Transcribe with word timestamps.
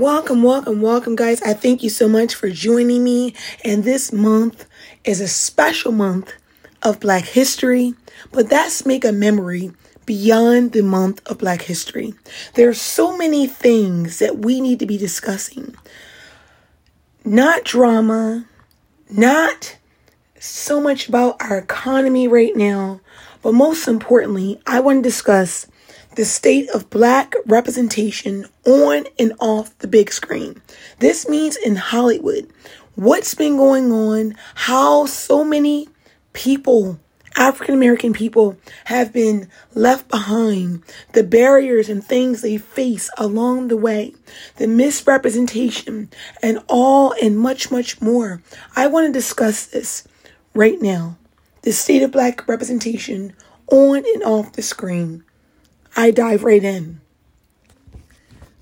Welcome, 0.00 0.42
welcome, 0.42 0.80
welcome, 0.80 1.14
guys. 1.14 1.42
I 1.42 1.52
thank 1.52 1.82
you 1.82 1.90
so 1.90 2.08
much 2.08 2.34
for 2.34 2.48
joining 2.48 3.04
me. 3.04 3.34
And 3.66 3.84
this 3.84 4.14
month 4.14 4.64
is 5.04 5.20
a 5.20 5.28
special 5.28 5.92
month 5.92 6.32
of 6.82 7.00
Black 7.00 7.26
History, 7.26 7.92
but 8.32 8.48
that's 8.48 8.86
make 8.86 9.04
a 9.04 9.12
memory 9.12 9.72
beyond 10.06 10.72
the 10.72 10.82
month 10.82 11.20
of 11.26 11.36
Black 11.36 11.60
History. 11.60 12.14
There 12.54 12.66
are 12.70 12.72
so 12.72 13.14
many 13.14 13.46
things 13.46 14.20
that 14.20 14.38
we 14.38 14.62
need 14.62 14.78
to 14.78 14.86
be 14.86 14.96
discussing. 14.96 15.74
Not 17.22 17.64
drama, 17.64 18.46
not 19.10 19.76
so 20.38 20.80
much 20.80 21.10
about 21.10 21.36
our 21.42 21.58
economy 21.58 22.26
right 22.26 22.56
now, 22.56 23.02
but 23.42 23.52
most 23.52 23.86
importantly, 23.86 24.62
I 24.66 24.80
want 24.80 25.04
to 25.04 25.10
discuss 25.10 25.66
the 26.16 26.24
state 26.24 26.68
of 26.70 26.90
black 26.90 27.34
representation 27.46 28.46
on 28.66 29.04
and 29.18 29.32
off 29.38 29.76
the 29.78 29.88
big 29.88 30.12
screen. 30.12 30.60
This 30.98 31.28
means 31.28 31.56
in 31.56 31.76
Hollywood. 31.76 32.50
What's 32.96 33.34
been 33.34 33.56
going 33.56 33.92
on? 33.92 34.34
How 34.54 35.06
so 35.06 35.44
many 35.44 35.88
people, 36.32 36.98
African 37.36 37.74
American 37.74 38.12
people, 38.12 38.56
have 38.86 39.12
been 39.12 39.48
left 39.74 40.08
behind, 40.08 40.82
the 41.12 41.22
barriers 41.22 41.88
and 41.88 42.04
things 42.04 42.42
they 42.42 42.58
face 42.58 43.08
along 43.16 43.68
the 43.68 43.76
way, 43.76 44.14
the 44.56 44.66
misrepresentation, 44.66 46.10
and 46.42 46.58
all 46.68 47.14
and 47.22 47.38
much, 47.38 47.70
much 47.70 48.00
more. 48.02 48.42
I 48.74 48.88
want 48.88 49.06
to 49.06 49.12
discuss 49.12 49.66
this 49.66 50.06
right 50.54 50.80
now. 50.82 51.16
The 51.62 51.72
state 51.72 52.02
of 52.02 52.10
black 52.10 52.48
representation 52.48 53.34
on 53.68 53.98
and 53.98 54.22
off 54.24 54.52
the 54.52 54.62
screen. 54.62 55.24
I 55.96 56.10
dive 56.10 56.44
right 56.44 56.62
in. 56.62 57.00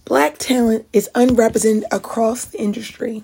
Black 0.04 0.38
talent 0.38 0.86
is 0.92 1.10
unrepresented 1.14 1.84
across 1.90 2.46
the 2.46 2.58
industry, 2.58 3.22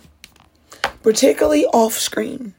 particularly 1.03 1.65
off 1.67 1.95
screen. 1.95 2.55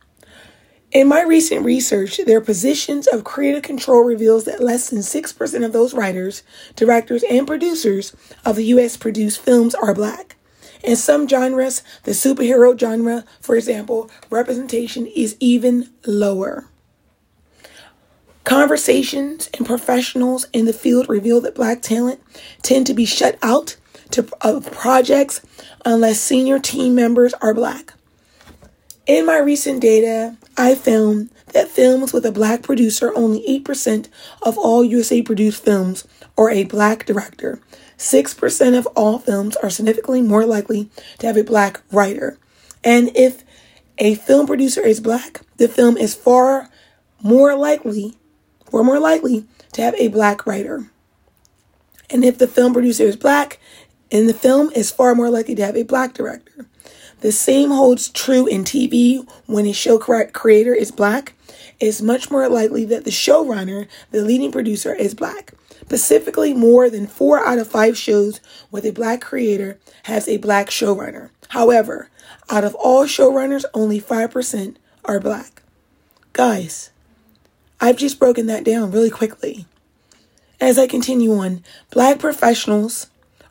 In 0.91 1.07
my 1.07 1.21
recent 1.21 1.63
research, 1.63 2.17
their 2.17 2.41
positions 2.41 3.05
of 3.05 3.23
creative 3.23 3.61
control 3.61 4.03
reveals 4.03 4.45
that 4.45 4.63
less 4.63 4.89
than 4.89 4.99
6% 4.99 5.65
of 5.65 5.73
those 5.73 5.93
writers, 5.93 6.41
directors, 6.75 7.23
and 7.29 7.45
producers 7.45 8.15
of 8.45 8.55
the 8.55 8.65
US 8.65 8.97
produced 8.97 9.41
films 9.41 9.75
are 9.75 9.93
black. 9.93 10.37
In 10.83 10.95
some 10.95 11.27
genres, 11.27 11.83
the 12.03 12.11
superhero 12.11 12.79
genre, 12.79 13.25
for 13.41 13.55
example, 13.55 14.09
representation 14.29 15.05
is 15.05 15.35
even 15.39 15.89
lower. 16.05 16.69
Conversations 18.45 19.49
and 19.55 19.65
professionals 19.65 20.45
in 20.53 20.65
the 20.65 20.73
field 20.73 21.09
reveal 21.09 21.41
that 21.41 21.55
black 21.55 21.81
talent 21.81 22.21
tend 22.61 22.85
to 22.85 22.93
be 22.93 23.03
shut 23.03 23.39
out 23.41 23.75
to, 24.11 24.27
of 24.41 24.71
projects 24.71 25.41
unless 25.83 26.21
senior 26.21 26.59
team 26.59 26.93
members 26.93 27.33
are 27.41 27.55
black. 27.55 27.95
In 29.07 29.25
my 29.25 29.39
recent 29.39 29.81
data, 29.81 30.37
I 30.55 30.75
found 30.75 31.31
that 31.53 31.69
films 31.69 32.13
with 32.13 32.23
a 32.23 32.31
black 32.31 32.61
producer, 32.61 33.11
only 33.15 33.43
8% 33.61 34.09
of 34.43 34.59
all 34.59 34.83
USA 34.83 35.23
produced 35.23 35.63
films 35.63 36.07
are 36.37 36.51
a 36.51 36.65
black 36.65 37.07
director. 37.07 37.59
6% 37.97 38.77
of 38.77 38.85
all 38.95 39.17
films 39.17 39.55
are 39.57 39.71
significantly 39.71 40.21
more 40.21 40.45
likely 40.45 40.91
to 41.17 41.25
have 41.25 41.37
a 41.37 41.43
black 41.43 41.81
writer. 41.91 42.37
And 42.83 43.09
if 43.15 43.43
a 43.97 44.13
film 44.13 44.45
producer 44.45 44.81
is 44.81 44.99
black, 44.99 45.41
the 45.57 45.67
film 45.67 45.97
is 45.97 46.13
far 46.13 46.69
more 47.23 47.55
likely 47.55 48.17
we're 48.75 48.83
more 48.83 48.99
likely 48.99 49.45
to 49.71 49.81
have 49.81 49.95
a 49.95 50.09
black 50.09 50.45
writer. 50.45 50.91
And 52.09 52.25
if 52.25 52.37
the 52.37 52.45
film 52.45 52.73
producer 52.73 53.03
is 53.03 53.15
black, 53.15 53.57
and 54.11 54.27
the 54.27 54.33
film 54.33 54.69
is 54.75 54.91
far 54.91 55.15
more 55.15 55.29
likely 55.29 55.55
to 55.55 55.65
have 55.65 55.77
a 55.77 55.83
black 55.83 56.13
director. 56.13 56.65
The 57.21 57.31
same 57.31 57.69
holds 57.71 58.09
true 58.09 58.45
in 58.47 58.65
TV 58.65 59.25
when 59.45 59.65
a 59.65 59.71
show 59.71 59.97
creator 59.97 60.73
is 60.73 60.91
black. 60.91 61.35
It's 61.79 62.01
much 62.01 62.29
more 62.29 62.49
likely 62.49 62.83
that 62.83 63.05
the 63.05 63.11
showrunner, 63.11 63.87
the 64.11 64.21
leading 64.21 64.51
producer, 64.51 64.93
is 64.93 65.13
black. 65.13 65.53
Specifically, 65.83 66.53
more 66.53 66.89
than 66.89 67.07
four 67.07 67.39
out 67.39 67.59
of 67.59 67.69
five 67.69 67.97
shows 67.97 68.41
with 68.71 68.85
a 68.85 68.91
black 68.91 69.21
creator 69.21 69.79
has 70.03 70.27
a 70.27 70.35
black 70.35 70.67
showrunner. 70.67 71.29
However, 71.49 72.09
out 72.49 72.65
of 72.65 72.75
all 72.75 73.05
showrunners, 73.05 73.63
only 73.73 74.01
5% 74.01 74.75
are 75.05 75.21
black. 75.21 75.61
Guys, 76.33 76.91
I've 77.79 77.97
just 77.97 78.19
broken 78.19 78.47
that 78.47 78.63
down 78.63 78.91
really 78.91 79.09
quickly. 79.09 79.65
As 80.59 80.79
I 80.79 80.87
continue 80.87 81.33
on, 81.33 81.63
black 81.91 82.19
professionals 82.19 83.07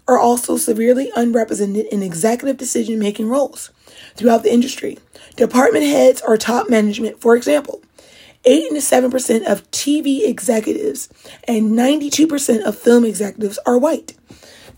are 0.06 0.18
also 0.18 0.56
severely 0.56 1.10
unrepresented 1.16 1.86
in 1.86 2.02
executive 2.02 2.56
decision 2.56 2.98
making 2.98 3.28
roles 3.28 3.70
throughout 4.16 4.42
the 4.42 4.52
industry. 4.52 4.98
Department 5.36 5.84
heads 5.84 6.22
or 6.26 6.36
top 6.36 6.68
management, 6.68 7.20
for 7.20 7.36
example, 7.36 7.82
8 8.44 8.70
to 8.70 8.76
7% 8.76 9.44
of 9.46 9.70
TV 9.70 10.28
executives 10.28 11.08
and 11.48 11.72
92% 11.72 12.62
of 12.62 12.78
film 12.78 13.04
executives 13.04 13.58
are 13.66 13.78
white. 13.78 14.14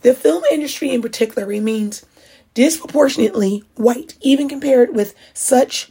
The 0.02 0.14
film 0.14 0.44
industry 0.52 0.90
in 0.90 1.02
particular 1.02 1.46
remains 1.46 2.04
disproportionately 2.54 3.64
white, 3.74 4.16
even 4.20 4.48
compared 4.48 4.94
with 4.94 5.14
such 5.34 5.90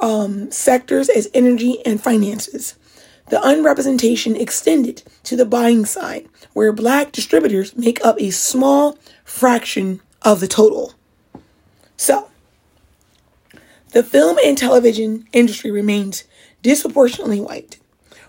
um, 0.00 0.50
sectors 0.50 1.08
as 1.08 1.28
energy 1.34 1.84
and 1.84 2.00
finances. 2.00 2.76
The 3.30 3.40
unrepresentation 3.46 4.36
extended 4.36 5.02
to 5.24 5.36
the 5.36 5.44
buying 5.44 5.84
side, 5.84 6.28
where 6.54 6.72
black 6.72 7.12
distributors 7.12 7.76
make 7.76 8.04
up 8.04 8.20
a 8.20 8.30
small 8.30 8.98
fraction 9.24 10.00
of 10.22 10.40
the 10.40 10.48
total. 10.48 10.94
So, 11.96 12.30
the 13.92 14.02
film 14.02 14.38
and 14.44 14.56
television 14.56 15.26
industry 15.32 15.70
remains 15.70 16.24
disproportionately 16.62 17.40
white. 17.40 17.78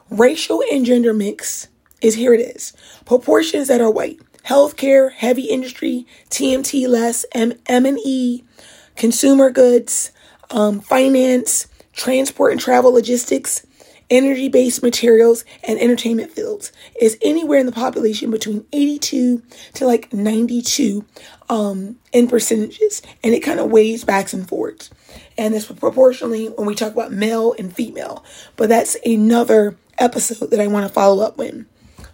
Racial 0.10 0.64
and 0.72 0.86
gender 0.86 1.14
mix 1.14 1.68
is 2.02 2.16
here 2.16 2.34
it 2.34 2.56
is. 2.56 2.74
Proportions 3.06 3.68
that 3.68 3.82
are 3.82 3.92
white. 3.92 4.20
Healthcare, 4.46 5.12
heavy 5.12 5.44
industry, 5.44 6.08
TMT 6.30 6.88
less, 6.88 7.26
M 7.34 7.54
and 7.68 8.00
E, 8.04 8.44
consumer 8.96 9.50
goods, 9.50 10.12
um, 10.50 10.80
finance, 10.80 11.68
transport 11.94 12.52
and 12.52 12.60
travel 12.60 12.94
logistics, 12.94 13.66
energy 14.10 14.50
based 14.50 14.84
materials, 14.84 15.46
and 15.64 15.80
entertainment 15.80 16.32
fields 16.32 16.72
is 17.00 17.18
anywhere 17.22 17.60
in 17.60 17.66
the 17.66 17.72
population 17.72 18.32
between 18.32 18.66
82 18.72 19.42
to 19.76 19.86
like 19.86 20.12
92 20.14 21.06
um, 21.50 21.98
in 22.12 22.28
percentages. 22.28 23.02
And 23.24 23.34
it 23.34 23.42
kind 23.42 23.60
of 23.60 23.72
weighs 23.72 24.04
backs 24.04 24.34
and 24.34 24.48
forwards. 24.48 24.90
And 25.38 25.54
this 25.54 25.72
proportionally 25.72 26.48
when 26.48 26.68
we 26.68 26.76
talk 26.76 26.92
about 26.92 27.12
male 27.12 27.54
and 27.58 27.74
female. 27.74 28.24
But 28.56 28.70
that's 28.70 28.98
another 29.06 29.78
episode 29.98 30.52
that 30.52 30.60
I 30.60 30.68
want 30.68 30.88
to 30.88 30.94
follow 30.94 31.24
up 31.24 31.38
with. 31.38 31.66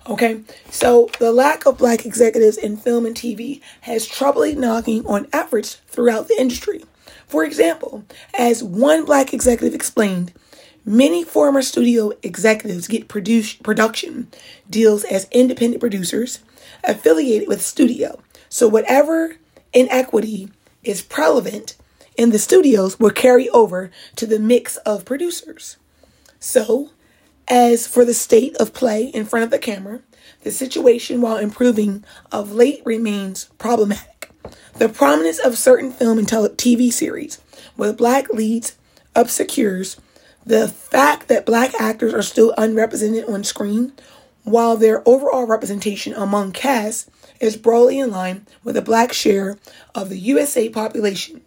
Okay, 0.08 0.42
so 0.70 1.10
the 1.18 1.32
lack 1.32 1.66
of 1.66 1.80
black 1.80 2.06
executives 2.06 2.58
in 2.58 2.78
film 2.78 3.08
and 3.08 3.16
TV 3.16 3.60
has 3.82 4.06
troubly 4.06 4.54
knocking 4.54 5.04
on 5.08 5.28
efforts 5.34 5.82
throughout 5.88 6.28
the 6.28 6.40
industry. 6.40 6.84
For 7.26 7.44
example, 7.44 8.04
as 8.38 8.64
one 8.64 9.06
black 9.06 9.34
executive 9.34 9.74
explained, 9.74 10.32
Many 10.88 11.23
former 11.23 11.63
studio 11.63 12.12
executives 12.22 12.88
get 12.88 13.07
produce, 13.07 13.53
production 13.53 14.28
deals 14.69 15.03
as 15.03 15.28
independent 15.31 15.79
producers 15.79 16.40
affiliated 16.84 17.47
with 17.47 17.63
studio. 17.63 18.19
So 18.50 18.68
whatever 18.68 19.38
inequity 19.73 20.50
is 20.84 21.01
prevalent 21.01 21.75
in 22.16 22.29
the 22.29 22.38
studios 22.38 23.00
will 23.00 23.09
carry 23.09 23.50
over 23.50 23.90
to 24.16 24.28
the 24.28 24.38
mix 24.38 24.78
of 24.78 25.06
producers. 25.06 25.78
So, 26.40 26.91
as 27.47 27.88
for 27.88 28.06
the 28.06 28.13
state 28.13 28.56
of 28.57 28.73
play 28.73 29.06
in 29.06 29.26
front 29.26 29.43
of 29.43 29.49
the 29.49 29.58
camera, 29.58 30.02
the 30.43 30.52
situation, 30.52 31.20
while 31.20 31.38
improving 31.38 32.03
of 32.31 32.52
late, 32.52 32.84
remains 32.85 33.46
problematic. 33.58 34.31
The 34.76 34.90
prominence 34.90 35.40
of 35.40 35.58
certain 35.58 35.91
film 35.91 36.20
and 36.20 36.28
TV 36.28 36.93
series 36.93 37.41
with 37.76 37.97
black 37.97 38.29
leads 38.29 38.76
obscures 39.16 39.97
the 40.46 40.68
fact 40.68 41.28
that 41.28 41.46
black 41.46 41.74
actors 41.80 42.14
are 42.14 42.22
still 42.22 42.53
unrepresented 42.58 43.26
on 43.28 43.44
screen, 43.44 43.94
while 44.44 44.78
their 44.78 45.08
overall 45.08 45.47
representation 45.47 46.14
among 46.14 46.52
casts 46.52 47.09
is 47.40 47.58
broadly 47.58 48.00
in 48.00 48.12
line 48.12 48.46
with 48.64 48.76
the 48.76 48.82
black 48.82 49.12
share 49.12 49.58
of 49.96 50.09
the 50.09 50.20
USA 50.20 50.70
population, 50.70 51.42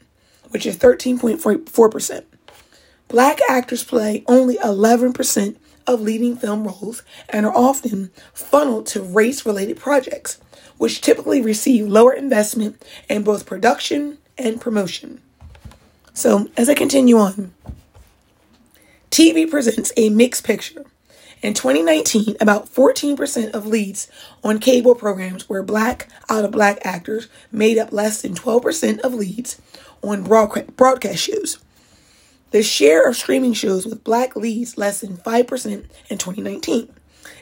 which 0.51 0.67
is 0.67 0.77
13.4%. 0.77 2.25
Black 3.07 3.39
actors 3.49 3.85
play 3.85 4.25
only 4.27 4.57
11% 4.59 5.57
of 5.87 6.01
leading 6.01 6.37
film 6.37 6.65
roles 6.65 7.03
and 7.31 7.47
are 7.47 7.57
often 7.57 8.11
funneled 8.35 8.87
to 8.87 9.01
race 9.01 9.47
related 9.47 9.79
projects, 9.79 10.39
which 10.77 11.01
typically 11.01 11.41
receive 11.41 11.87
lower 11.87 12.13
investment 12.13 12.85
in 13.09 13.23
both 13.23 13.47
production 13.47 14.19
and 14.37 14.61
promotion. 14.61 15.21
So, 16.13 16.49
as 16.57 16.69
I 16.69 16.75
continue 16.75 17.17
on, 17.17 17.55
TV 19.19 19.51
presents 19.51 19.91
a 19.97 20.11
mixed 20.11 20.45
picture. 20.45 20.85
In 21.43 21.53
2019, 21.53 22.37
about 22.41 22.73
14% 22.73 23.51
of 23.51 23.67
leads 23.67 24.07
on 24.45 24.61
cable 24.61 24.95
programs 24.95 25.49
were 25.49 25.65
black 25.65 26.09
out 26.29 26.45
of 26.45 26.53
black 26.53 26.79
actors, 26.85 27.27
made 27.51 27.79
up 27.79 27.93
less 27.93 28.23
than 28.23 28.37
12% 28.37 29.01
of 29.01 29.15
leads 29.15 29.61
on 30.03 30.23
broadcast 30.23 31.19
shows. 31.19 31.59
The 32.53 32.63
share 32.63 33.09
of 33.09 33.17
streaming 33.17 33.55
shows 33.55 33.85
with 33.85 34.05
black 34.05 34.37
leads 34.37 34.79
less 34.79 35.01
than 35.01 35.17
5% 35.17 35.67
in 35.67 36.19
2019 36.19 36.95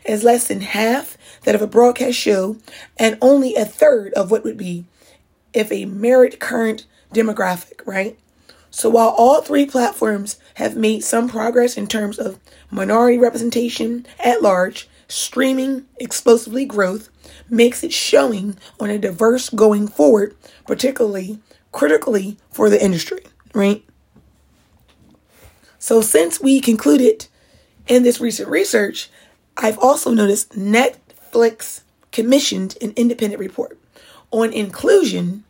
is 0.06 0.24
less 0.24 0.48
than 0.48 0.62
half 0.62 1.18
that 1.42 1.54
of 1.54 1.60
a 1.60 1.66
broadcast 1.66 2.16
show 2.16 2.56
and 2.96 3.18
only 3.20 3.54
a 3.54 3.66
third 3.66 4.14
of 4.14 4.30
what 4.30 4.44
would 4.44 4.56
be 4.56 4.86
if 5.52 5.70
a 5.70 5.84
married 5.84 6.40
current 6.40 6.86
demographic, 7.12 7.82
right? 7.84 8.18
So 8.76 8.90
while 8.90 9.14
all 9.16 9.40
three 9.40 9.64
platforms 9.64 10.38
have 10.56 10.76
made 10.76 11.02
some 11.02 11.30
progress 11.30 11.78
in 11.78 11.86
terms 11.86 12.18
of 12.18 12.38
minority 12.70 13.16
representation 13.16 14.04
at 14.22 14.42
large, 14.42 14.86
streaming 15.08 15.86
explosively 15.98 16.66
growth 16.66 17.08
makes 17.48 17.82
it 17.82 17.90
showing 17.90 18.58
on 18.78 18.90
a 18.90 18.98
diverse 18.98 19.48
going 19.48 19.88
forward, 19.88 20.36
particularly 20.66 21.38
critically 21.72 22.36
for 22.50 22.68
the 22.68 22.84
industry, 22.84 23.22
right? 23.54 23.82
So 25.78 26.02
since 26.02 26.38
we 26.38 26.60
concluded 26.60 27.28
in 27.86 28.02
this 28.02 28.20
recent 28.20 28.50
research, 28.50 29.08
I've 29.56 29.78
also 29.78 30.10
noticed 30.10 30.50
Netflix 30.50 31.80
commissioned 32.12 32.76
an 32.82 32.92
independent 32.94 33.40
report 33.40 33.78
on 34.32 34.52
inclusion 34.52 35.44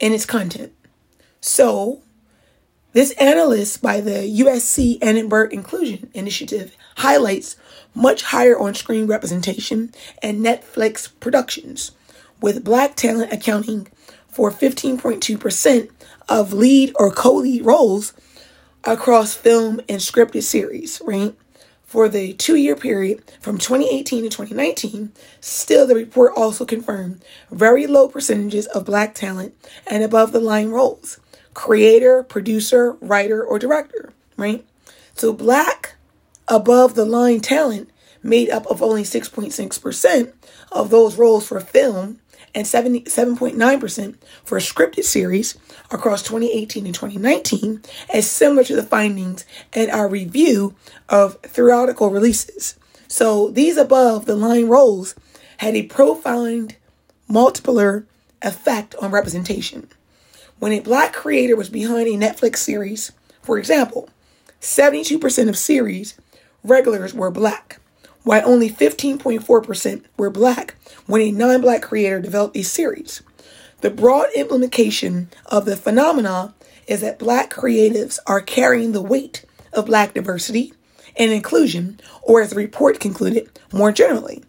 in 0.00 0.12
its 0.12 0.26
content. 0.26 0.72
So 1.40 2.02
this 2.96 3.10
analyst 3.18 3.82
by 3.82 4.00
the 4.00 4.40
USC 4.40 4.96
Annenberg 5.02 5.52
Inclusion 5.52 6.08
Initiative 6.14 6.74
highlights 6.96 7.54
much 7.94 8.22
higher 8.22 8.58
on 8.58 8.72
screen 8.72 9.06
representation 9.06 9.92
and 10.22 10.42
Netflix 10.42 11.10
productions, 11.20 11.90
with 12.40 12.64
black 12.64 12.96
talent 12.96 13.34
accounting 13.34 13.88
for 14.28 14.50
15.2% 14.50 15.90
of 16.30 16.54
lead 16.54 16.90
or 16.98 17.10
co 17.10 17.34
lead 17.34 17.66
roles 17.66 18.14
across 18.82 19.34
film 19.34 19.78
and 19.90 20.00
scripted 20.00 20.42
series, 20.42 21.02
right? 21.04 21.34
For 21.84 22.08
the 22.08 22.32
two 22.32 22.56
year 22.56 22.76
period 22.76 23.22
from 23.42 23.58
2018 23.58 24.22
to 24.22 24.30
2019, 24.30 25.12
still 25.42 25.86
the 25.86 25.94
report 25.94 26.32
also 26.34 26.64
confirmed 26.64 27.22
very 27.50 27.86
low 27.86 28.08
percentages 28.08 28.64
of 28.68 28.86
black 28.86 29.14
talent 29.14 29.54
and 29.86 30.02
above 30.02 30.32
the 30.32 30.40
line 30.40 30.70
roles 30.70 31.20
creator, 31.56 32.22
producer, 32.22 32.92
writer, 33.00 33.42
or 33.42 33.58
director, 33.58 34.12
right? 34.36 34.62
So 35.14 35.32
black 35.32 35.96
above 36.46 36.94
the 36.94 37.06
line 37.06 37.40
talent 37.40 37.88
made 38.22 38.50
up 38.50 38.66
of 38.66 38.82
only 38.82 39.04
6.6% 39.04 40.32
of 40.70 40.90
those 40.90 41.16
roles 41.16 41.48
for 41.48 41.58
film 41.60 42.20
and 42.54 42.66
77.9% 42.66 44.16
for 44.44 44.58
a 44.58 44.60
scripted 44.60 45.04
series 45.04 45.56
across 45.90 46.22
2018 46.22 46.84
and 46.84 46.94
2019 46.94 47.80
as 48.12 48.30
similar 48.30 48.62
to 48.62 48.76
the 48.76 48.82
findings 48.82 49.46
in 49.74 49.88
our 49.88 50.08
review 50.08 50.74
of 51.08 51.36
theatrical 51.36 52.10
releases. 52.10 52.78
So 53.08 53.48
these 53.48 53.78
above 53.78 54.26
the 54.26 54.36
line 54.36 54.68
roles 54.68 55.14
had 55.56 55.74
a 55.74 55.84
profound 55.84 56.76
multiplier 57.28 58.06
effect 58.42 58.94
on 58.96 59.10
representation. 59.10 59.88
When 60.58 60.72
a 60.72 60.80
black 60.80 61.12
creator 61.12 61.54
was 61.54 61.68
behind 61.68 62.08
a 62.08 62.12
Netflix 62.12 62.56
series, 62.58 63.12
for 63.42 63.58
example, 63.58 64.08
72% 64.60 65.48
of 65.48 65.58
series 65.58 66.18
regulars 66.64 67.12
were 67.12 67.30
black, 67.30 67.78
while 68.22 68.42
only 68.44 68.70
15.4% 68.70 70.04
were 70.16 70.30
black 70.30 70.74
when 71.06 71.20
a 71.20 71.30
non 71.30 71.60
black 71.60 71.82
creator 71.82 72.20
developed 72.20 72.56
a 72.56 72.62
series. 72.62 73.22
The 73.82 73.90
broad 73.90 74.28
implication 74.34 75.28
of 75.44 75.66
the 75.66 75.76
phenomena 75.76 76.54
is 76.86 77.02
that 77.02 77.18
black 77.18 77.52
creatives 77.52 78.18
are 78.26 78.40
carrying 78.40 78.92
the 78.92 79.02
weight 79.02 79.44
of 79.74 79.86
black 79.86 80.14
diversity 80.14 80.72
and 81.16 81.30
inclusion, 81.32 82.00
or 82.22 82.40
as 82.40 82.50
the 82.50 82.56
report 82.56 82.98
concluded, 82.98 83.50
more 83.72 83.92
generally. 83.92 84.42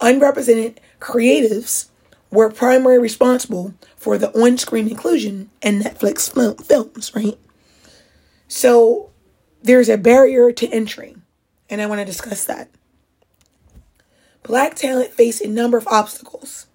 Unrepresented 0.00 0.80
creatives 1.00 1.87
were 2.30 2.50
primarily 2.50 3.00
responsible 3.00 3.74
for 3.96 4.18
the 4.18 4.30
on 4.38 4.58
screen 4.58 4.88
inclusion 4.88 5.50
in 5.62 5.80
Netflix 5.80 6.32
film, 6.32 6.56
films, 6.56 7.14
right? 7.14 7.38
So 8.48 9.10
there's 9.62 9.88
a 9.88 9.98
barrier 9.98 10.52
to 10.52 10.68
entry, 10.68 11.16
and 11.68 11.80
I 11.80 11.86
want 11.86 12.00
to 12.00 12.04
discuss 12.04 12.44
that. 12.44 12.68
Black 14.42 14.74
talent 14.74 15.12
face 15.12 15.40
a 15.40 15.48
number 15.48 15.76
of 15.76 15.86
obstacles 15.88 16.66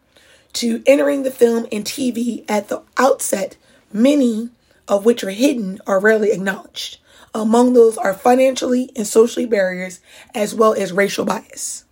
to 0.53 0.83
entering 0.85 1.23
the 1.23 1.31
film 1.31 1.65
and 1.71 1.83
TV 1.83 2.45
at 2.47 2.67
the 2.67 2.83
outset, 2.97 3.57
many 3.91 4.49
of 4.87 5.05
which 5.05 5.23
are 5.23 5.31
hidden 5.31 5.79
or 5.87 5.99
rarely 5.99 6.31
acknowledged. 6.31 6.99
Among 7.33 7.73
those 7.73 7.97
are 7.97 8.13
financially 8.13 8.91
and 8.95 9.07
socially 9.07 9.47
barriers 9.47 9.99
as 10.35 10.53
well 10.53 10.73
as 10.73 10.91
racial 10.91 11.25
bias. 11.25 11.85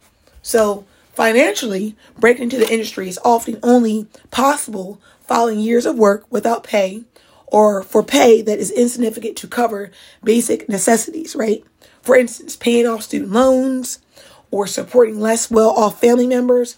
So, 0.44 0.86
Financially, 1.22 1.96
breaking 2.18 2.46
into 2.46 2.58
the 2.58 2.74
industry 2.74 3.08
is 3.08 3.20
often 3.24 3.60
only 3.62 4.08
possible 4.32 5.00
following 5.20 5.60
years 5.60 5.86
of 5.86 5.96
work 5.96 6.26
without 6.32 6.64
pay 6.64 7.04
or 7.46 7.84
for 7.84 8.02
pay 8.02 8.42
that 8.42 8.58
is 8.58 8.72
insignificant 8.72 9.38
to 9.38 9.48
cover 9.48 9.92
basic 10.24 10.68
necessities, 10.68 11.36
right? 11.36 11.64
For 12.02 12.16
instance, 12.16 12.56
paying 12.56 12.88
off 12.88 13.04
student 13.04 13.32
loans 13.32 14.00
or 14.50 14.66
supporting 14.66 15.20
less 15.20 15.52
well 15.52 15.70
off 15.70 16.02
family 16.02 16.26
members. 16.26 16.78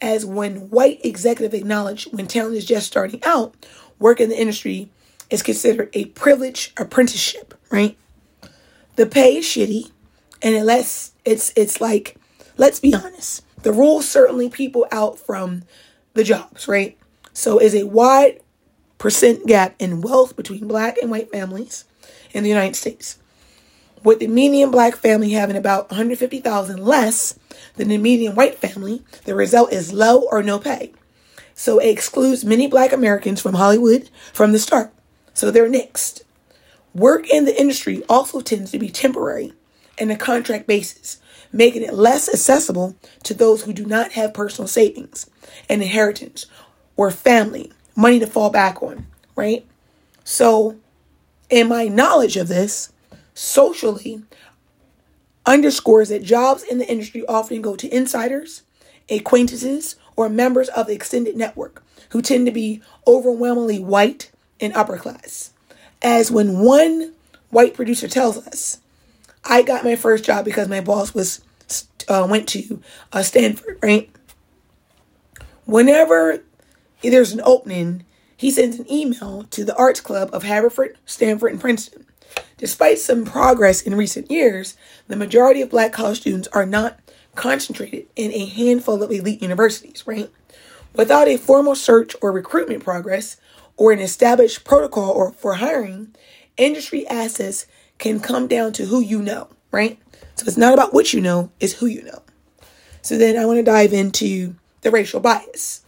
As 0.00 0.24
when 0.24 0.70
white 0.70 1.04
executive 1.04 1.52
acknowledge 1.52 2.04
when 2.12 2.28
talent 2.28 2.54
is 2.54 2.64
just 2.64 2.86
starting 2.86 3.20
out, 3.24 3.56
work 3.98 4.20
in 4.20 4.28
the 4.28 4.40
industry 4.40 4.88
is 5.30 5.42
considered 5.42 5.90
a 5.94 6.04
privileged 6.04 6.78
apprenticeship, 6.78 7.54
right? 7.72 7.98
The 8.94 9.06
pay 9.06 9.38
is 9.38 9.46
shitty 9.46 9.90
and 10.40 10.54
it 10.54 10.62
lets 10.62 11.10
it's 11.24 11.52
it's 11.56 11.80
like 11.80 12.16
let's 12.56 12.78
be 12.78 12.94
honest 12.94 13.42
the 13.62 13.72
rules 13.72 14.08
certainly 14.08 14.48
people 14.48 14.86
out 14.90 15.18
from 15.18 15.64
the 16.14 16.24
jobs, 16.24 16.68
right? 16.68 16.96
So 17.32 17.58
is 17.58 17.74
a 17.74 17.86
wide 17.86 18.40
percent 18.98 19.46
gap 19.46 19.74
in 19.78 20.00
wealth 20.00 20.36
between 20.36 20.68
black 20.68 20.98
and 21.00 21.10
white 21.10 21.30
families 21.30 21.84
in 22.32 22.42
the 22.42 22.48
United 22.48 22.76
States. 22.76 23.18
With 24.02 24.18
the 24.18 24.28
median 24.28 24.70
black 24.70 24.96
family 24.96 25.30
having 25.30 25.56
about 25.56 25.90
150,000 25.90 26.84
less 26.84 27.38
than 27.76 27.88
the 27.88 27.98
median 27.98 28.34
white 28.34 28.58
family, 28.58 29.02
the 29.24 29.34
result 29.34 29.72
is 29.72 29.92
low 29.92 30.22
or 30.30 30.42
no 30.42 30.58
pay. 30.58 30.92
So 31.54 31.78
it 31.78 31.88
excludes 31.88 32.44
many 32.44 32.66
black 32.66 32.92
Americans 32.92 33.42
from 33.42 33.54
Hollywood 33.54 34.08
from 34.32 34.52
the 34.52 34.58
start. 34.58 34.92
So 35.34 35.50
they're 35.50 35.68
next. 35.68 36.24
Work 36.94 37.28
in 37.28 37.44
the 37.44 37.58
industry 37.58 38.02
also 38.08 38.40
tends 38.40 38.70
to 38.70 38.78
be 38.78 38.88
temporary 38.88 39.52
and 39.98 40.10
a 40.10 40.16
contract 40.16 40.66
basis, 40.66 41.18
making 41.52 41.82
it 41.82 41.94
less 41.94 42.28
accessible 42.28 42.96
to 43.24 43.34
those 43.34 43.62
who 43.62 43.72
do 43.72 43.84
not 43.84 44.12
have 44.12 44.34
personal 44.34 44.68
savings, 44.68 45.28
an 45.68 45.82
inheritance, 45.82 46.46
or 46.96 47.10
family, 47.10 47.72
money 47.96 48.18
to 48.18 48.26
fall 48.26 48.50
back 48.50 48.82
on, 48.82 49.06
right? 49.36 49.64
So, 50.24 50.76
in 51.48 51.68
my 51.68 51.88
knowledge 51.88 52.36
of 52.36 52.48
this, 52.48 52.92
socially 53.34 54.22
underscores 55.46 56.10
that 56.10 56.22
jobs 56.22 56.62
in 56.62 56.78
the 56.78 56.88
industry 56.88 57.24
often 57.26 57.62
go 57.62 57.74
to 57.76 57.94
insiders, 57.94 58.62
acquaintances, 59.08 59.96
or 60.16 60.28
members 60.28 60.68
of 60.68 60.86
the 60.86 60.92
extended 60.92 61.36
network 61.36 61.82
who 62.10 62.22
tend 62.22 62.46
to 62.46 62.52
be 62.52 62.82
overwhelmingly 63.06 63.78
white 63.78 64.30
and 64.60 64.72
upper 64.74 64.98
class. 64.98 65.52
As 66.02 66.30
when 66.30 66.58
one 66.58 67.12
white 67.50 67.74
producer 67.74 68.08
tells 68.08 68.46
us, 68.46 68.79
I 69.44 69.62
got 69.62 69.84
my 69.84 69.96
first 69.96 70.24
job 70.24 70.44
because 70.44 70.68
my 70.68 70.80
boss 70.80 71.14
was 71.14 71.42
uh, 72.08 72.26
went 72.28 72.48
to 72.48 72.82
uh, 73.12 73.22
Stanford, 73.22 73.78
right? 73.82 74.10
Whenever 75.64 76.42
there's 77.02 77.32
an 77.32 77.40
opening, 77.44 78.04
he 78.36 78.50
sends 78.50 78.78
an 78.78 78.90
email 78.90 79.44
to 79.50 79.64
the 79.64 79.76
Arts 79.76 80.00
Club 80.00 80.30
of 80.32 80.42
Haverford, 80.42 80.96
Stanford, 81.06 81.52
and 81.52 81.60
Princeton. 81.60 82.06
Despite 82.56 82.98
some 82.98 83.24
progress 83.24 83.82
in 83.82 83.94
recent 83.94 84.30
years, 84.30 84.76
the 85.08 85.16
majority 85.16 85.62
of 85.62 85.70
black 85.70 85.92
college 85.92 86.20
students 86.20 86.48
are 86.48 86.66
not 86.66 86.98
concentrated 87.34 88.06
in 88.16 88.32
a 88.32 88.46
handful 88.46 89.02
of 89.02 89.10
elite 89.10 89.40
universities, 89.40 90.06
right? 90.06 90.30
Without 90.94 91.28
a 91.28 91.36
formal 91.36 91.74
search 91.74 92.14
or 92.20 92.32
recruitment 92.32 92.84
progress 92.84 93.36
or 93.76 93.92
an 93.92 94.00
established 94.00 94.64
protocol 94.64 95.10
or 95.10 95.32
for 95.32 95.54
hiring, 95.54 96.14
industry 96.56 97.06
access 97.06 97.66
can 98.00 98.18
come 98.18 98.48
down 98.48 98.72
to 98.72 98.86
who 98.86 99.00
you 99.00 99.22
know, 99.22 99.48
right? 99.70 99.98
So 100.34 100.46
it's 100.46 100.56
not 100.56 100.74
about 100.74 100.92
what 100.92 101.12
you 101.12 101.20
know, 101.20 101.52
it's 101.60 101.74
who 101.74 101.86
you 101.86 102.02
know. 102.02 102.22
So 103.02 103.16
then 103.16 103.36
I 103.36 103.46
want 103.46 103.58
to 103.58 103.62
dive 103.62 103.92
into 103.92 104.56
the 104.80 104.90
racial 104.90 105.20
bias. 105.20 105.82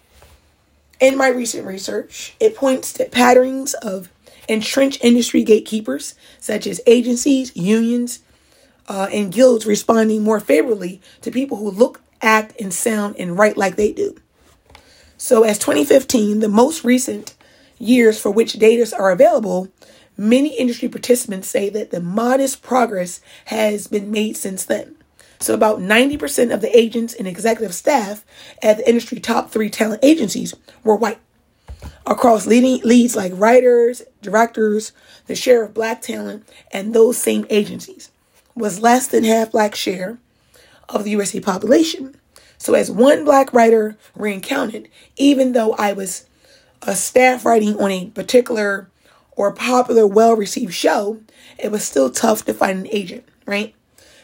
In 1.00 1.16
my 1.16 1.28
recent 1.28 1.66
research, 1.66 2.36
it 2.38 2.54
points 2.54 2.92
to 2.94 3.06
patterns 3.06 3.74
of 3.74 4.08
entrenched 4.48 5.04
industry 5.04 5.42
gatekeepers, 5.42 6.14
such 6.38 6.66
as 6.66 6.80
agencies, 6.86 7.54
unions, 7.56 8.20
uh, 8.88 9.08
and 9.12 9.32
guilds 9.32 9.66
responding 9.66 10.22
more 10.22 10.40
favorably 10.40 11.00
to 11.22 11.30
people 11.30 11.56
who 11.56 11.70
look, 11.70 12.02
act, 12.20 12.60
and 12.60 12.72
sound 12.72 13.16
and 13.18 13.38
write 13.38 13.56
like 13.56 13.76
they 13.76 13.92
do. 13.92 14.16
So, 15.16 15.44
as 15.44 15.58
2015, 15.58 16.40
the 16.40 16.48
most 16.48 16.84
recent 16.84 17.34
years 17.78 18.20
for 18.20 18.30
which 18.30 18.54
data 18.54 18.94
are 18.96 19.10
available, 19.10 19.68
many 20.16 20.56
industry 20.56 20.88
participants 20.88 21.48
say 21.48 21.68
that 21.70 21.90
the 21.90 22.00
modest 22.00 22.62
progress 22.62 23.20
has 23.46 23.86
been 23.86 24.10
made 24.10 24.36
since 24.36 24.64
then. 24.64 24.96
So, 25.40 25.54
about 25.54 25.80
90% 25.80 26.54
of 26.54 26.60
the 26.60 26.76
agents 26.76 27.14
and 27.14 27.26
executive 27.26 27.74
staff 27.74 28.24
at 28.62 28.76
the 28.76 28.88
industry 28.88 29.18
top 29.18 29.50
three 29.50 29.70
talent 29.70 30.04
agencies 30.04 30.54
were 30.84 30.94
white. 30.94 31.18
Across 32.06 32.46
leading 32.46 32.80
leads 32.86 33.16
like 33.16 33.32
writers, 33.34 34.02
directors, 34.20 34.92
the 35.26 35.34
share 35.34 35.64
of 35.64 35.74
black 35.74 36.00
talent, 36.00 36.48
and 36.72 36.94
those 36.94 37.18
same 37.18 37.44
agencies 37.50 38.10
was 38.54 38.80
less 38.80 39.08
than 39.08 39.24
half 39.24 39.50
black 39.50 39.74
share 39.74 40.18
of 40.88 41.04
the 41.04 41.10
USA 41.10 41.40
population. 41.40 42.14
So, 42.56 42.74
as 42.74 42.88
one 42.88 43.24
black 43.24 43.52
writer 43.52 43.96
recounted, 44.14 44.88
even 45.16 45.52
though 45.52 45.72
I 45.72 45.92
was 45.92 46.26
a 46.82 46.94
staff 46.94 47.44
writing 47.44 47.76
on 47.80 47.90
a 47.90 48.06
particular 48.10 48.88
or 49.36 49.48
a 49.48 49.54
popular, 49.54 50.06
well 50.06 50.34
received 50.34 50.74
show, 50.74 51.20
it 51.58 51.70
was 51.70 51.84
still 51.84 52.10
tough 52.10 52.44
to 52.44 52.54
find 52.54 52.80
an 52.80 52.88
agent, 52.92 53.24
right? 53.46 53.74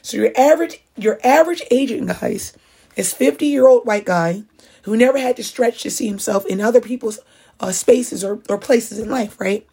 So 0.03 0.17
your 0.17 0.33
average 0.37 0.83
your 0.97 1.19
average 1.25 1.63
agent, 1.71 2.09
guys, 2.09 2.57
is 2.97 3.15
50 3.15 3.47
year 3.47 3.67
old 3.67 3.87
white 3.87 4.05
guy 4.05 4.43
who 4.83 4.97
never 4.97 5.19
had 5.19 5.37
to 5.37 5.45
stretch 5.45 5.83
to 5.83 5.91
see 5.91 6.07
himself 6.07 6.47
in 6.47 6.61
other 6.61 6.81
people's 6.81 7.19
uh, 7.61 7.73
spaces 7.73 8.25
or, 8.25 8.41
or 8.49 8.59
places 8.59 8.99
in 8.99 9.11
life, 9.11 9.41
right? 9.41 9.67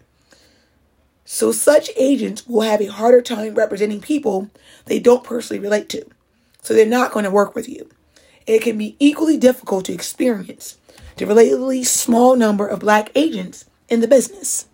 So 1.25 1.51
such 1.51 1.89
agents 1.95 2.45
will 2.45 2.61
have 2.61 2.81
a 2.81 2.85
harder 2.85 3.21
time 3.21 3.55
representing 3.55 3.99
people 3.99 4.49
they 4.85 4.99
don't 4.99 5.23
personally 5.23 5.61
relate 5.61 5.89
to. 5.89 6.05
So 6.61 6.73
they're 6.73 6.85
not 6.85 7.11
going 7.11 7.25
to 7.25 7.31
work 7.31 7.55
with 7.55 7.67
you. 7.67 7.89
It 8.45 8.61
can 8.61 8.77
be 8.77 8.95
equally 8.99 9.37
difficult 9.37 9.85
to 9.85 9.93
experience 9.93 10.77
the 11.17 11.25
relatively 11.25 11.83
small 11.83 12.35
number 12.35 12.67
of 12.67 12.79
black 12.79 13.09
agents 13.15 13.65
in 13.89 14.01
the 14.01 14.07
business. 14.07 14.67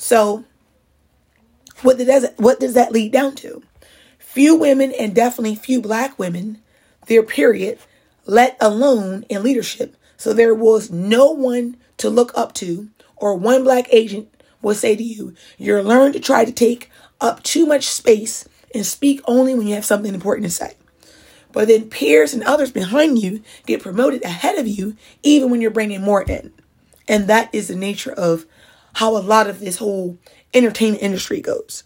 So 0.00 0.44
what 1.82 1.98
does 1.98 2.26
what 2.38 2.58
does 2.58 2.72
that 2.72 2.90
lead 2.90 3.12
down 3.12 3.34
to? 3.36 3.62
Few 4.18 4.56
women 4.56 4.92
and 4.98 5.14
definitely 5.14 5.54
few 5.54 5.82
black 5.82 6.18
women, 6.18 6.58
their 7.06 7.22
period, 7.22 7.78
let 8.24 8.56
alone 8.62 9.26
in 9.28 9.42
leadership. 9.42 9.94
So 10.16 10.32
there 10.32 10.54
was 10.54 10.90
no 10.90 11.30
one 11.30 11.76
to 11.98 12.08
look 12.08 12.32
up 12.34 12.54
to 12.54 12.88
or 13.16 13.36
one 13.36 13.62
black 13.62 13.92
agent 13.92 14.34
will 14.62 14.74
say 14.74 14.96
to 14.96 15.02
you, 15.02 15.34
you're 15.58 15.82
learned 15.82 16.14
to 16.14 16.20
try 16.20 16.46
to 16.46 16.52
take 16.52 16.90
up 17.20 17.42
too 17.42 17.66
much 17.66 17.86
space 17.86 18.48
and 18.74 18.86
speak 18.86 19.20
only 19.26 19.54
when 19.54 19.66
you 19.66 19.74
have 19.74 19.84
something 19.84 20.14
important 20.14 20.46
to 20.46 20.50
say. 20.50 20.76
But 21.52 21.68
then 21.68 21.90
peers 21.90 22.32
and 22.32 22.42
others 22.44 22.72
behind 22.72 23.18
you 23.18 23.42
get 23.66 23.82
promoted 23.82 24.24
ahead 24.24 24.56
of 24.56 24.66
you, 24.66 24.96
even 25.22 25.50
when 25.50 25.60
you're 25.60 25.70
bringing 25.70 26.00
more 26.00 26.22
in. 26.22 26.54
And 27.06 27.26
that 27.26 27.54
is 27.54 27.68
the 27.68 27.76
nature 27.76 28.12
of 28.12 28.46
how 28.94 29.16
a 29.16 29.18
lot 29.18 29.48
of 29.48 29.60
this 29.60 29.78
whole 29.78 30.18
entertainment 30.54 31.02
industry 31.02 31.40
goes. 31.40 31.84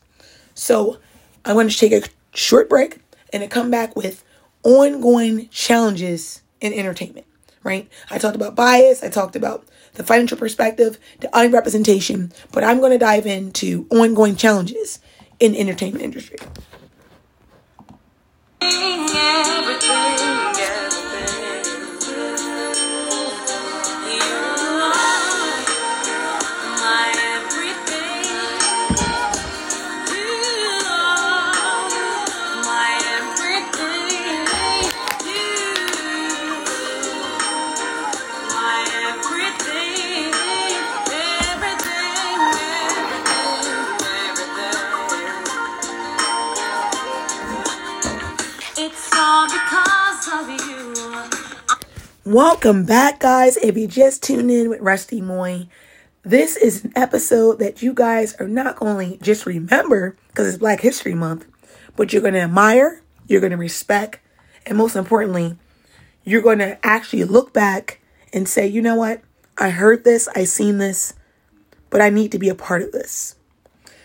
So 0.55 0.99
I 1.45 1.53
want 1.53 1.71
to 1.71 1.77
take 1.77 1.93
a 1.93 2.09
short 2.35 2.69
break 2.69 2.99
and 3.33 3.43
to 3.43 3.49
come 3.49 3.71
back 3.71 3.97
with 3.97 4.25
ongoing 4.63 5.49
challenges 5.51 6.43
in 6.61 6.73
entertainment, 6.73 7.27
right? 7.63 7.89
I 8.11 8.19
talked 8.19 8.37
about 8.37 8.55
bias, 8.55 9.03
I 9.03 9.09
talked 9.09 9.37
about 9.37 9.67
the 9.95 10.05
financial 10.05 10.39
perspective, 10.39 10.99
the 11.21 11.29
unrepresentation, 11.33 12.33
but 12.53 12.65
I'm 12.65 12.81
going 12.81 12.93
to 12.93 12.99
dive 12.99 13.27
into 13.27 13.87
ongoing 13.91 14.37
challenges 14.37 14.99
in 15.39 15.55
entertainment 15.55 16.05
industry. 16.05 16.39
Mm-hmm. 18.61 19.54
Welcome 52.27 52.87
back, 52.87 53.21
guys. 53.21 53.59
If 53.59 53.77
you 53.77 53.87
just 53.87 54.23
tuned 54.23 54.51
in 54.51 54.71
with 54.71 54.81
Rusty 54.81 55.21
Moy, 55.21 55.69
this 56.23 56.57
is 56.57 56.83
an 56.83 56.95
episode 56.97 57.59
that 57.59 57.83
you 57.83 57.93
guys 57.93 58.35
are 58.37 58.49
not 58.49 58.79
only 58.81 59.19
just 59.21 59.45
remember 59.45 60.17
because 60.29 60.47
it's 60.47 60.57
Black 60.57 60.81
History 60.81 61.15
Month, 61.15 61.45
but 61.97 62.15
you're 62.15 62.23
going 62.23 62.33
to 62.33 62.41
admire, 62.41 63.03
you're 63.27 63.43
going 63.43 63.51
to 63.51 63.59
respect, 63.59 64.21
and 64.65 64.79
most 64.79 64.97
importantly, 64.97 65.59
you're 66.25 66.41
going 66.41 66.61
to 66.61 66.79
actually 66.83 67.25
look 67.25 67.53
back 67.53 68.01
and 68.33 68.49
say, 68.49 68.67
you 68.67 68.81
know 68.81 68.97
what? 68.97 69.21
I 69.59 69.69
heard 69.69 70.05
this, 70.05 70.27
I 70.35 70.45
seen 70.45 70.79
this, 70.79 71.13
but 71.91 72.01
I 72.01 72.09
need 72.09 72.33
to 72.33 72.39
be 72.39 72.49
a 72.49 72.55
part 72.55 72.81
of 72.81 72.93
this. 72.93 73.35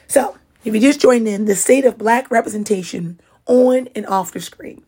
So, 0.08 0.38
if 0.66 0.74
you 0.74 0.82
just 0.82 1.00
joined 1.00 1.30
in, 1.30 1.46
the 1.46 1.56
state 1.56 1.86
of 1.86 1.98
black 1.98 2.30
representation 2.30 3.22
on 3.46 3.88
and 3.96 4.06
off 4.08 4.34
the 4.34 4.42
screen. 4.42 4.84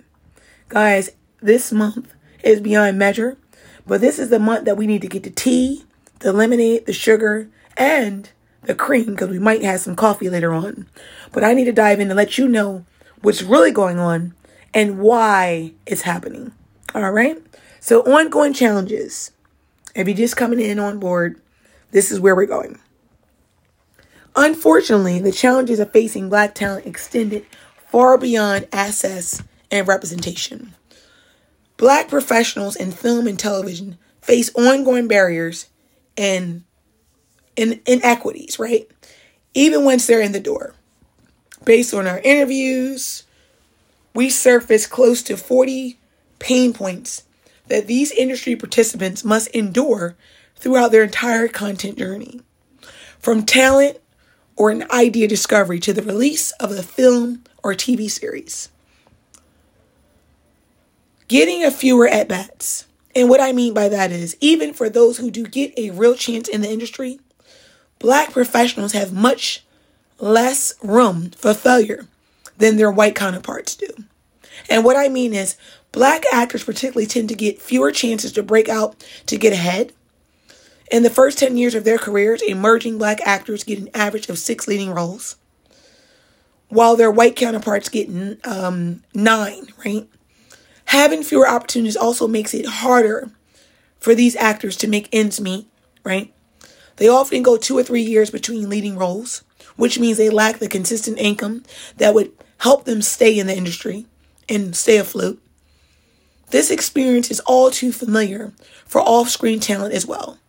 Guys, 0.67 1.11
this 1.41 1.71
month 1.71 2.13
is 2.43 2.61
beyond 2.61 2.97
measure. 2.97 3.37
But 3.85 4.01
this 4.01 4.19
is 4.19 4.29
the 4.29 4.39
month 4.39 4.65
that 4.65 4.77
we 4.77 4.87
need 4.87 5.01
to 5.01 5.07
get 5.07 5.23
the 5.23 5.29
tea, 5.29 5.85
the 6.19 6.33
lemonade, 6.33 6.85
the 6.85 6.93
sugar, 6.93 7.49
and 7.77 8.29
the 8.63 8.75
cream 8.75 9.11
because 9.11 9.29
we 9.29 9.39
might 9.39 9.63
have 9.63 9.81
some 9.81 9.95
coffee 9.95 10.29
later 10.29 10.53
on. 10.53 10.87
But 11.31 11.43
I 11.43 11.53
need 11.53 11.65
to 11.65 11.71
dive 11.71 11.99
in 11.99 12.09
and 12.09 12.17
let 12.17 12.37
you 12.37 12.47
know 12.47 12.85
what's 13.21 13.41
really 13.41 13.71
going 13.71 13.99
on 13.99 14.33
and 14.73 14.99
why 14.99 15.73
it's 15.85 16.01
happening. 16.01 16.51
All 16.93 17.11
right? 17.11 17.41
So, 17.79 18.01
ongoing 18.01 18.53
challenges. 18.53 19.31
If 19.95 20.07
you're 20.07 20.15
just 20.15 20.37
coming 20.37 20.59
in 20.59 20.79
on 20.79 20.99
board, 20.99 21.41
this 21.91 22.11
is 22.11 22.19
where 22.19 22.35
we're 22.35 22.45
going. 22.45 22.79
Unfortunately, 24.35 25.19
the 25.19 25.31
challenges 25.31 25.79
of 25.79 25.91
facing 25.91 26.29
black 26.29 26.55
talent 26.55 26.85
extended 26.85 27.45
far 27.89 28.17
beyond 28.17 28.67
access 28.71 29.43
and 29.69 29.87
representation. 29.87 30.73
Black 31.81 32.09
professionals 32.09 32.75
in 32.75 32.91
film 32.91 33.25
and 33.25 33.39
television 33.39 33.97
face 34.21 34.51
ongoing 34.53 35.07
barriers 35.07 35.65
and 36.15 36.63
in, 37.55 37.81
inequities, 37.87 38.59
right? 38.59 38.87
Even 39.55 39.83
once 39.83 40.05
they're 40.05 40.21
in 40.21 40.31
the 40.31 40.39
door. 40.39 40.75
Based 41.65 41.91
on 41.91 42.05
our 42.05 42.19
interviews, 42.19 43.23
we 44.13 44.29
surface 44.29 44.85
close 44.85 45.23
to 45.23 45.35
40 45.35 45.97
pain 46.37 46.71
points 46.71 47.23
that 47.65 47.87
these 47.87 48.11
industry 48.11 48.55
participants 48.55 49.25
must 49.25 49.47
endure 49.47 50.15
throughout 50.55 50.91
their 50.91 51.05
entire 51.05 51.47
content 51.47 51.97
journey. 51.97 52.41
From 53.17 53.43
talent 53.43 53.97
or 54.55 54.69
an 54.69 54.85
idea 54.91 55.27
discovery 55.27 55.79
to 55.79 55.93
the 55.93 56.03
release 56.03 56.51
of 56.59 56.69
a 56.69 56.83
film 56.83 57.43
or 57.63 57.73
TV 57.73 58.07
series 58.07 58.69
getting 61.31 61.63
a 61.63 61.71
fewer 61.71 62.09
at 62.09 62.27
bats. 62.27 62.85
And 63.15 63.29
what 63.29 63.39
I 63.39 63.53
mean 63.53 63.73
by 63.73 63.87
that 63.87 64.11
is, 64.11 64.35
even 64.41 64.73
for 64.73 64.89
those 64.89 65.17
who 65.17 65.31
do 65.31 65.45
get 65.45 65.73
a 65.77 65.91
real 65.91 66.13
chance 66.13 66.49
in 66.49 66.59
the 66.59 66.69
industry, 66.69 67.21
black 67.99 68.31
professionals 68.31 68.91
have 68.91 69.13
much 69.13 69.63
less 70.19 70.73
room 70.83 71.31
for 71.31 71.53
failure 71.53 72.05
than 72.57 72.75
their 72.75 72.91
white 72.91 73.15
counterparts 73.15 73.77
do. 73.77 73.87
And 74.69 74.83
what 74.83 74.97
I 74.97 75.07
mean 75.07 75.33
is, 75.33 75.55
black 75.93 76.25
actors 76.33 76.65
particularly 76.65 77.07
tend 77.07 77.29
to 77.29 77.35
get 77.35 77.61
fewer 77.61 77.93
chances 77.93 78.33
to 78.33 78.43
break 78.43 78.67
out 78.67 79.01
to 79.27 79.37
get 79.37 79.53
ahead. 79.53 79.93
In 80.91 81.03
the 81.03 81.09
first 81.09 81.37
10 81.37 81.55
years 81.55 81.75
of 81.75 81.85
their 81.85 81.97
careers, 81.97 82.41
emerging 82.41 82.97
black 82.97 83.21
actors 83.25 83.63
get 83.63 83.79
an 83.79 83.89
average 83.93 84.27
of 84.27 84.37
six 84.37 84.67
leading 84.67 84.91
roles, 84.91 85.37
while 86.67 86.97
their 86.97 87.09
white 87.09 87.37
counterparts 87.37 87.87
get 87.87 88.09
um, 88.45 89.01
nine, 89.13 89.67
right? 89.85 90.09
Having 90.91 91.23
fewer 91.23 91.47
opportunities 91.47 91.95
also 91.95 92.27
makes 92.27 92.53
it 92.53 92.65
harder 92.65 93.29
for 93.97 94.13
these 94.13 94.35
actors 94.35 94.75
to 94.75 94.89
make 94.89 95.07
ends 95.13 95.39
meet, 95.39 95.65
right? 96.03 96.33
They 96.97 97.07
often 97.07 97.43
go 97.43 97.55
two 97.55 97.77
or 97.77 97.83
three 97.83 98.01
years 98.01 98.29
between 98.29 98.69
leading 98.69 98.97
roles, 98.97 99.41
which 99.77 99.97
means 99.97 100.17
they 100.17 100.29
lack 100.29 100.59
the 100.59 100.67
consistent 100.67 101.17
income 101.17 101.63
that 101.95 102.13
would 102.13 102.33
help 102.57 102.83
them 102.83 103.01
stay 103.01 103.39
in 103.39 103.47
the 103.47 103.55
industry 103.55 104.05
and 104.49 104.75
stay 104.75 104.97
afloat. 104.97 105.39
This 106.49 106.69
experience 106.69 107.31
is 107.31 107.39
all 107.45 107.71
too 107.71 107.93
familiar 107.93 108.51
for 108.85 108.99
off 108.99 109.29
screen 109.29 109.61
talent 109.61 109.93
as 109.93 110.05
well. 110.05 110.39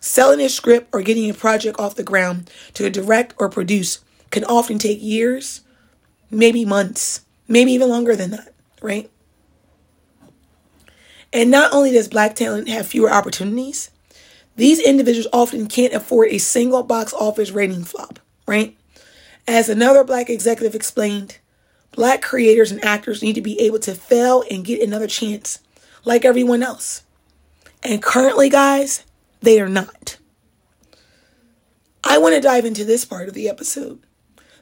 Selling 0.00 0.40
a 0.40 0.48
script 0.48 0.90
or 0.92 1.02
getting 1.02 1.28
a 1.28 1.34
project 1.34 1.80
off 1.80 1.96
the 1.96 2.04
ground 2.04 2.48
to 2.74 2.88
direct 2.88 3.34
or 3.36 3.48
produce 3.48 3.98
can 4.30 4.44
often 4.44 4.78
take 4.78 5.02
years, 5.02 5.62
maybe 6.30 6.64
months, 6.64 7.22
maybe 7.48 7.72
even 7.72 7.88
longer 7.88 8.14
than 8.14 8.30
that, 8.30 8.54
right? 8.80 9.10
And 11.32 11.50
not 11.50 11.72
only 11.72 11.92
does 11.92 12.08
black 12.08 12.34
talent 12.34 12.68
have 12.68 12.86
fewer 12.86 13.10
opportunities, 13.10 13.90
these 14.56 14.80
individuals 14.80 15.28
often 15.32 15.66
can't 15.66 15.94
afford 15.94 16.28
a 16.28 16.38
single 16.38 16.82
box 16.82 17.12
office 17.14 17.50
rating 17.50 17.84
flop, 17.84 18.18
right? 18.46 18.76
As 19.48 19.68
another 19.68 20.04
black 20.04 20.28
executive 20.28 20.74
explained, 20.74 21.38
black 21.92 22.20
creators 22.22 22.70
and 22.70 22.84
actors 22.84 23.22
need 23.22 23.34
to 23.34 23.40
be 23.40 23.58
able 23.60 23.78
to 23.80 23.94
fail 23.94 24.44
and 24.50 24.64
get 24.64 24.82
another 24.82 25.06
chance 25.06 25.58
like 26.04 26.24
everyone 26.24 26.62
else. 26.62 27.02
And 27.82 28.02
currently, 28.02 28.48
guys, 28.48 29.04
they 29.40 29.60
are 29.60 29.68
not. 29.68 30.18
I 32.04 32.18
want 32.18 32.34
to 32.34 32.40
dive 32.40 32.64
into 32.64 32.84
this 32.84 33.04
part 33.04 33.28
of 33.28 33.34
the 33.34 33.48
episode 33.48 34.00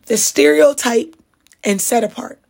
the 0.06 0.16
stereotype 0.16 1.14
and 1.62 1.80
set 1.80 2.02
apart. 2.02 2.40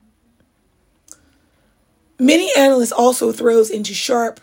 Many 2.21 2.51
analysts 2.55 2.93
also 2.93 3.33
throws 3.33 3.71
into 3.71 3.95
sharp 3.95 4.43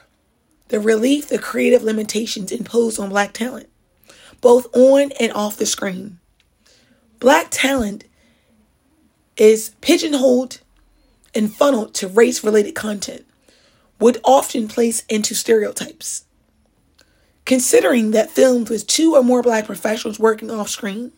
the 0.70 0.80
relief 0.80 1.28
the 1.28 1.38
creative 1.38 1.84
limitations 1.84 2.52
imposed 2.52 3.00
on 3.00 3.10
black 3.10 3.34
talent, 3.34 3.70
both 4.42 4.66
on 4.76 5.12
and 5.20 5.32
off 5.34 5.58
the 5.58 5.68
screen. 5.68 6.18
Black 7.20 7.50
talent 7.52 8.06
is 9.38 9.76
pigeonholed 9.80 10.60
and 11.36 11.54
funneled 11.54 11.94
to 11.94 12.08
race 12.08 12.44
related 12.44 12.74
content, 12.74 13.28
would 14.00 14.20
often 14.24 14.68
place 14.68 15.04
into 15.08 15.36
stereotypes. 15.36 16.26
Considering 17.46 18.10
that 18.10 18.32
films 18.32 18.72
with 18.72 18.88
two 18.88 19.14
or 19.14 19.24
more 19.24 19.44
black 19.44 19.68
professionals 19.68 20.20
working 20.20 20.50
off 20.50 20.68
screen, 20.68 21.12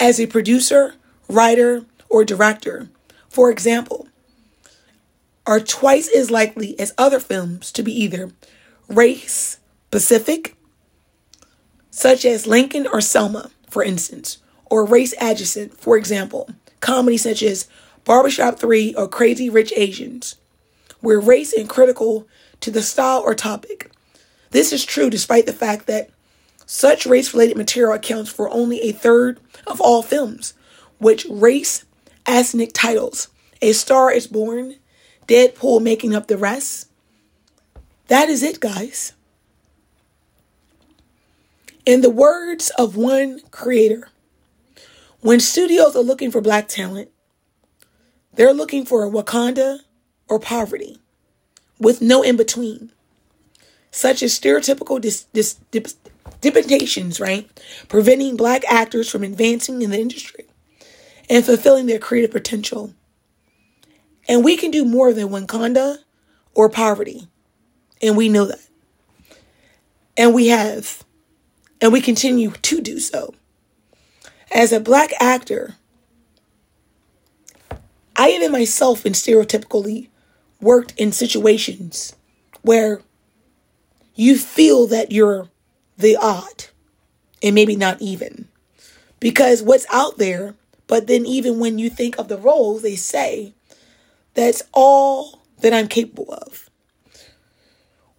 as 0.00 0.18
a 0.18 0.26
producer, 0.26 0.96
writer, 1.28 1.84
or 2.10 2.24
director, 2.24 2.88
for 3.28 3.48
example, 3.48 4.08
are 5.46 5.60
twice 5.60 6.08
as 6.14 6.30
likely 6.30 6.78
as 6.78 6.94
other 6.96 7.20
films 7.20 7.72
to 7.72 7.82
be 7.82 7.92
either 7.92 8.30
race 8.88 9.58
specific, 9.88 10.56
such 11.90 12.24
as 12.24 12.46
Lincoln 12.46 12.86
or 12.86 13.00
Selma, 13.00 13.50
for 13.68 13.82
instance, 13.82 14.38
or 14.66 14.84
race 14.84 15.14
adjacent, 15.20 15.76
for 15.78 15.96
example, 15.96 16.48
comedy 16.80 17.16
such 17.16 17.42
as 17.42 17.68
Barbershop 18.04 18.58
3 18.58 18.94
or 18.94 19.08
Crazy 19.08 19.50
Rich 19.50 19.72
Asians, 19.76 20.36
where 21.00 21.20
race 21.20 21.52
is 21.52 21.68
critical 21.68 22.26
to 22.60 22.70
the 22.70 22.82
style 22.82 23.20
or 23.20 23.34
topic. 23.34 23.90
This 24.50 24.72
is 24.72 24.84
true 24.84 25.10
despite 25.10 25.46
the 25.46 25.52
fact 25.52 25.86
that 25.86 26.10
such 26.66 27.06
race 27.06 27.34
related 27.34 27.56
material 27.56 27.94
accounts 27.94 28.30
for 28.30 28.48
only 28.50 28.80
a 28.80 28.92
third 28.92 29.40
of 29.66 29.80
all 29.80 30.02
films, 30.02 30.54
which 30.98 31.26
race 31.28 31.84
ethnic 32.26 32.72
titles. 32.72 33.28
A 33.60 33.72
Star 33.72 34.10
is 34.10 34.26
Born, 34.26 34.76
Deadpool 35.26 35.82
making 35.82 36.14
up 36.14 36.26
the 36.26 36.36
rest. 36.36 36.88
That 38.08 38.28
is 38.28 38.42
it, 38.42 38.60
guys. 38.60 39.14
In 41.84 42.00
the 42.00 42.10
words 42.10 42.70
of 42.78 42.96
one 42.96 43.40
creator, 43.50 44.08
when 45.20 45.40
studios 45.40 45.96
are 45.96 46.02
looking 46.02 46.30
for 46.30 46.40
black 46.40 46.68
talent, 46.68 47.10
they're 48.34 48.52
looking 48.52 48.84
for 48.84 49.10
Wakanda 49.10 49.80
or 50.28 50.38
poverty 50.38 50.98
with 51.78 52.00
no 52.00 52.22
in 52.22 52.36
between, 52.36 52.92
such 53.90 54.22
as 54.22 54.38
stereotypical 54.38 55.00
dis- 55.00 55.24
dis- 55.32 55.58
depictations, 56.40 57.20
right? 57.20 57.48
Preventing 57.88 58.36
black 58.36 58.62
actors 58.70 59.10
from 59.10 59.22
advancing 59.22 59.82
in 59.82 59.90
the 59.90 60.00
industry 60.00 60.46
and 61.28 61.44
fulfilling 61.44 61.86
their 61.86 61.98
creative 61.98 62.30
potential. 62.30 62.94
And 64.28 64.44
we 64.44 64.56
can 64.56 64.70
do 64.70 64.84
more 64.84 65.12
than 65.12 65.28
Wakanda 65.28 65.98
or 66.54 66.68
poverty. 66.68 67.28
And 68.00 68.16
we 68.16 68.28
know 68.28 68.46
that. 68.46 68.60
And 70.16 70.34
we 70.34 70.48
have. 70.48 71.04
And 71.80 71.92
we 71.92 72.00
continue 72.00 72.50
to 72.50 72.80
do 72.80 72.98
so. 72.98 73.34
As 74.50 74.72
a 74.72 74.80
black 74.80 75.12
actor, 75.20 75.76
I 78.14 78.30
even 78.30 78.52
myself 78.52 79.06
in 79.06 79.14
stereotypically 79.14 80.08
worked 80.60 80.92
in 80.96 81.10
situations 81.10 82.14
where 82.60 83.00
you 84.14 84.38
feel 84.38 84.86
that 84.86 85.10
you're 85.10 85.48
the 85.96 86.16
odd 86.16 86.66
and 87.42 87.54
maybe 87.54 87.74
not 87.74 88.00
even. 88.00 88.48
Because 89.18 89.62
what's 89.62 89.86
out 89.92 90.18
there, 90.18 90.54
but 90.86 91.06
then 91.06 91.24
even 91.26 91.58
when 91.58 91.78
you 91.78 91.88
think 91.88 92.18
of 92.18 92.28
the 92.28 92.38
roles, 92.38 92.82
they 92.82 92.96
say 92.96 93.54
that's 94.34 94.62
all 94.72 95.42
that 95.60 95.72
I'm 95.72 95.88
capable 95.88 96.32
of. 96.32 96.70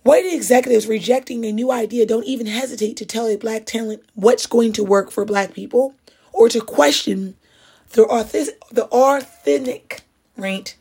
White 0.03 0.25
executives 0.25 0.85
rejecting 0.85 1.45
a 1.45 1.51
new 1.51 1.71
idea 1.71 2.05
don't 2.05 2.25
even 2.25 2.45
hesitate 2.45 2.97
to 2.97 3.05
tell 3.05 3.25
a 3.25 3.37
black 3.37 3.65
talent 3.65 4.03
what's 4.15 4.47
going 4.47 4.73
to 4.73 4.83
work 4.83 5.11
for 5.11 5.23
black 5.23 5.53
people 5.53 5.95
or 6.33 6.49
to 6.49 6.59
question 6.59 7.35
the, 7.91 8.03
authentic, 8.03 8.59
the 8.69 8.85
authentic 8.85 10.01
right 10.35 10.75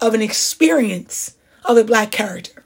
of 0.00 0.12
an 0.12 0.20
experience 0.20 1.36
of 1.64 1.78
a 1.78 1.84
black 1.84 2.10
character. 2.10 2.64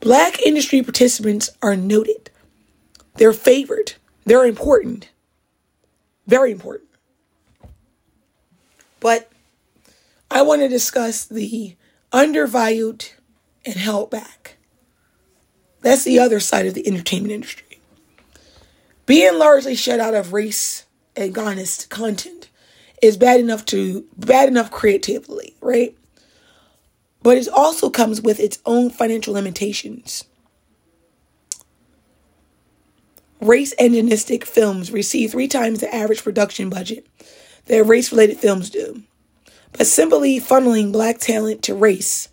Black 0.00 0.40
industry 0.42 0.82
participants 0.82 1.50
are 1.62 1.76
noted. 1.76 2.30
They're 3.14 3.32
favored. 3.32 3.94
They're 4.24 4.46
important. 4.46 5.08
Very 6.26 6.52
important. 6.52 6.88
But 9.00 9.30
I 10.38 10.42
want 10.42 10.62
to 10.62 10.68
discuss 10.68 11.24
the 11.24 11.74
undervalued 12.12 13.06
and 13.66 13.74
held 13.74 14.08
back. 14.08 14.56
That's 15.80 16.04
the 16.04 16.20
other 16.20 16.38
side 16.38 16.64
of 16.64 16.74
the 16.74 16.86
entertainment 16.86 17.32
industry. 17.32 17.80
Being 19.04 19.36
largely 19.36 19.74
shut 19.74 19.98
out 19.98 20.14
of 20.14 20.32
race 20.32 20.86
and 21.16 21.36
honest 21.36 21.90
content 21.90 22.50
is 23.02 23.16
bad 23.16 23.40
enough 23.40 23.64
to 23.66 24.06
bad 24.16 24.48
enough 24.48 24.70
creatively, 24.70 25.56
right? 25.60 25.98
But 27.20 27.38
it 27.38 27.48
also 27.48 27.90
comes 27.90 28.22
with 28.22 28.38
its 28.38 28.60
own 28.64 28.90
financial 28.90 29.34
limitations. 29.34 30.22
Race 33.40 33.74
agnostic 33.80 34.44
films 34.44 34.92
receive 34.92 35.32
three 35.32 35.48
times 35.48 35.80
the 35.80 35.92
average 35.92 36.22
production 36.22 36.70
budget 36.70 37.08
that 37.66 37.82
race 37.82 38.12
related 38.12 38.38
films 38.38 38.70
do. 38.70 39.02
But 39.72 39.86
simply 39.86 40.40
funneling 40.40 40.92
black 40.92 41.18
talent 41.18 41.62
to 41.64 41.74
race 41.74 42.28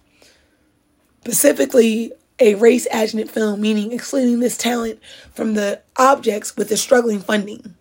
specifically 1.26 2.14
a 2.38 2.54
race 2.54 2.86
adjacent 2.92 3.32
film, 3.32 3.60
meaning 3.60 3.92
excluding 3.92 4.42
this 4.42 4.58
talent 4.58 5.00
from 5.34 5.56
the 5.56 5.82
objects 5.98 6.56
with 6.56 6.70
the 6.70 6.78
struggling 6.78 7.20
funding. 7.20 7.74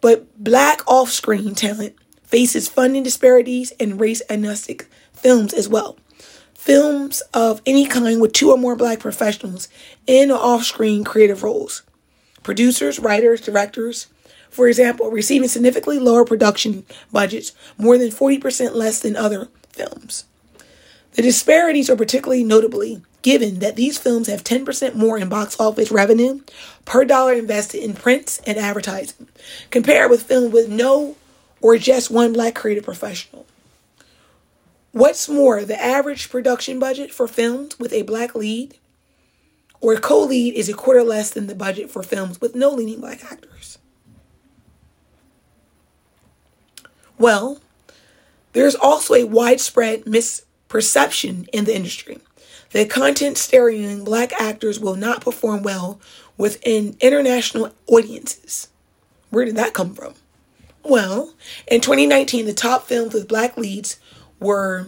But 0.00 0.42
black 0.42 0.80
off 0.88 1.10
screen 1.10 1.54
talent 1.54 1.96
faces 2.22 2.66
funding 2.66 3.02
disparities 3.02 3.72
in 3.72 3.98
race 3.98 4.22
agnostic 4.30 4.88
films 5.12 5.52
as 5.52 5.68
well. 5.68 5.98
Films 6.54 7.20
of 7.34 7.60
any 7.66 7.84
kind 7.84 8.22
with 8.22 8.32
two 8.32 8.50
or 8.50 8.56
more 8.56 8.74
black 8.74 9.00
professionals 9.00 9.68
in 10.06 10.30
off 10.30 10.64
screen 10.64 11.04
creative 11.04 11.42
roles. 11.42 11.82
Producers, 12.42 12.98
writers, 12.98 13.42
directors, 13.42 14.06
for 14.50 14.68
example, 14.68 15.10
receiving 15.10 15.48
significantly 15.48 15.98
lower 15.98 16.24
production 16.24 16.84
budgets, 17.12 17.52
more 17.78 17.96
than 17.96 18.10
40% 18.10 18.74
less 18.74 19.00
than 19.00 19.16
other 19.16 19.48
films. 19.70 20.24
The 21.12 21.22
disparities 21.22 21.90
are 21.90 21.96
particularly 21.96 22.44
notably 22.44 23.02
given 23.22 23.58
that 23.58 23.76
these 23.76 23.98
films 23.98 24.28
have 24.28 24.44
10% 24.44 24.94
more 24.94 25.18
in 25.18 25.28
box 25.28 25.58
office 25.60 25.90
revenue 25.90 26.40
per 26.84 27.04
dollar 27.04 27.34
invested 27.34 27.82
in 27.82 27.94
prints 27.94 28.40
and 28.46 28.56
advertising, 28.56 29.28
compared 29.70 30.10
with 30.10 30.22
films 30.22 30.52
with 30.52 30.68
no 30.68 31.16
or 31.60 31.76
just 31.76 32.10
one 32.10 32.32
black 32.32 32.54
creative 32.54 32.84
professional. 32.84 33.46
What's 34.92 35.28
more, 35.28 35.64
the 35.64 35.80
average 35.80 36.30
production 36.30 36.78
budget 36.78 37.12
for 37.12 37.28
films 37.28 37.78
with 37.78 37.92
a 37.92 38.02
black 38.02 38.34
lead 38.34 38.76
or 39.80 39.96
co 39.96 40.24
lead 40.24 40.54
is 40.54 40.68
a 40.68 40.74
quarter 40.74 41.02
less 41.02 41.30
than 41.30 41.46
the 41.46 41.54
budget 41.54 41.90
for 41.90 42.02
films 42.02 42.40
with 42.40 42.54
no 42.54 42.70
leading 42.70 43.00
black 43.00 43.24
actors. 43.30 43.78
Well, 47.20 47.58
there's 48.54 48.74
also 48.74 49.12
a 49.12 49.24
widespread 49.24 50.04
misperception 50.04 51.46
in 51.50 51.66
the 51.66 51.76
industry 51.76 52.18
that 52.70 52.88
content 52.88 53.36
starring 53.36 54.04
black 54.04 54.32
actors 54.40 54.80
will 54.80 54.96
not 54.96 55.20
perform 55.20 55.62
well 55.62 56.00
within 56.38 56.96
international 56.98 57.74
audiences. 57.86 58.68
Where 59.28 59.44
did 59.44 59.56
that 59.56 59.74
come 59.74 59.94
from? 59.94 60.14
Well, 60.82 61.34
in 61.70 61.82
2019, 61.82 62.46
the 62.46 62.54
top 62.54 62.86
films 62.86 63.12
with 63.12 63.28
black 63.28 63.58
leads 63.58 64.00
were 64.40 64.86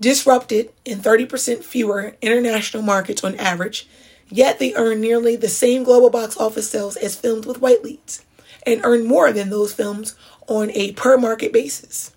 disrupted 0.00 0.72
in 0.84 0.98
30% 0.98 1.62
fewer 1.62 2.16
international 2.20 2.82
markets 2.82 3.22
on 3.22 3.36
average, 3.36 3.88
yet 4.28 4.58
they 4.58 4.74
earned 4.74 5.02
nearly 5.02 5.36
the 5.36 5.48
same 5.48 5.84
global 5.84 6.10
box 6.10 6.36
office 6.36 6.68
sales 6.68 6.96
as 6.96 7.14
films 7.14 7.46
with 7.46 7.60
white 7.60 7.84
leads 7.84 8.24
and 8.66 8.84
earned 8.84 9.06
more 9.06 9.32
than 9.32 9.48
those 9.48 9.72
films 9.72 10.16
on 10.46 10.70
a 10.72 10.92
per 10.92 11.16
market 11.16 11.52
basis. 11.52 12.12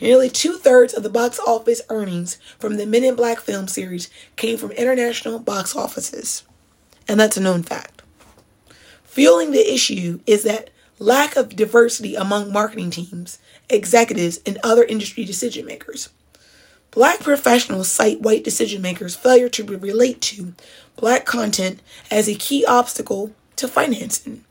Nearly 0.00 0.28
two 0.28 0.58
thirds 0.58 0.94
of 0.94 1.04
the 1.04 1.10
box 1.10 1.38
office 1.46 1.80
earnings 1.88 2.36
from 2.58 2.76
the 2.76 2.86
Men 2.86 3.04
in 3.04 3.14
Black 3.14 3.38
film 3.38 3.68
series 3.68 4.10
came 4.36 4.58
from 4.58 4.72
international 4.72 5.38
box 5.38 5.76
offices. 5.76 6.42
And 7.06 7.20
that's 7.20 7.36
a 7.36 7.40
known 7.40 7.62
fact. 7.62 8.02
Fueling 9.04 9.52
the 9.52 9.72
issue 9.72 10.20
is 10.26 10.42
that 10.42 10.70
lack 10.98 11.36
of 11.36 11.54
diversity 11.54 12.14
among 12.14 12.52
marketing 12.52 12.90
teams, 12.90 13.38
executives, 13.68 14.40
and 14.44 14.58
other 14.64 14.84
industry 14.84 15.24
decision 15.24 15.66
makers. 15.66 16.08
Black 16.90 17.20
professionals 17.20 17.90
cite 17.90 18.20
white 18.20 18.44
decision 18.44 18.82
makers' 18.82 19.14
failure 19.14 19.48
to 19.50 19.64
relate 19.64 20.20
to 20.20 20.54
black 20.96 21.24
content 21.24 21.80
as 22.10 22.28
a 22.28 22.34
key 22.34 22.64
obstacle 22.64 23.32
to 23.56 23.68
financing. 23.68 24.44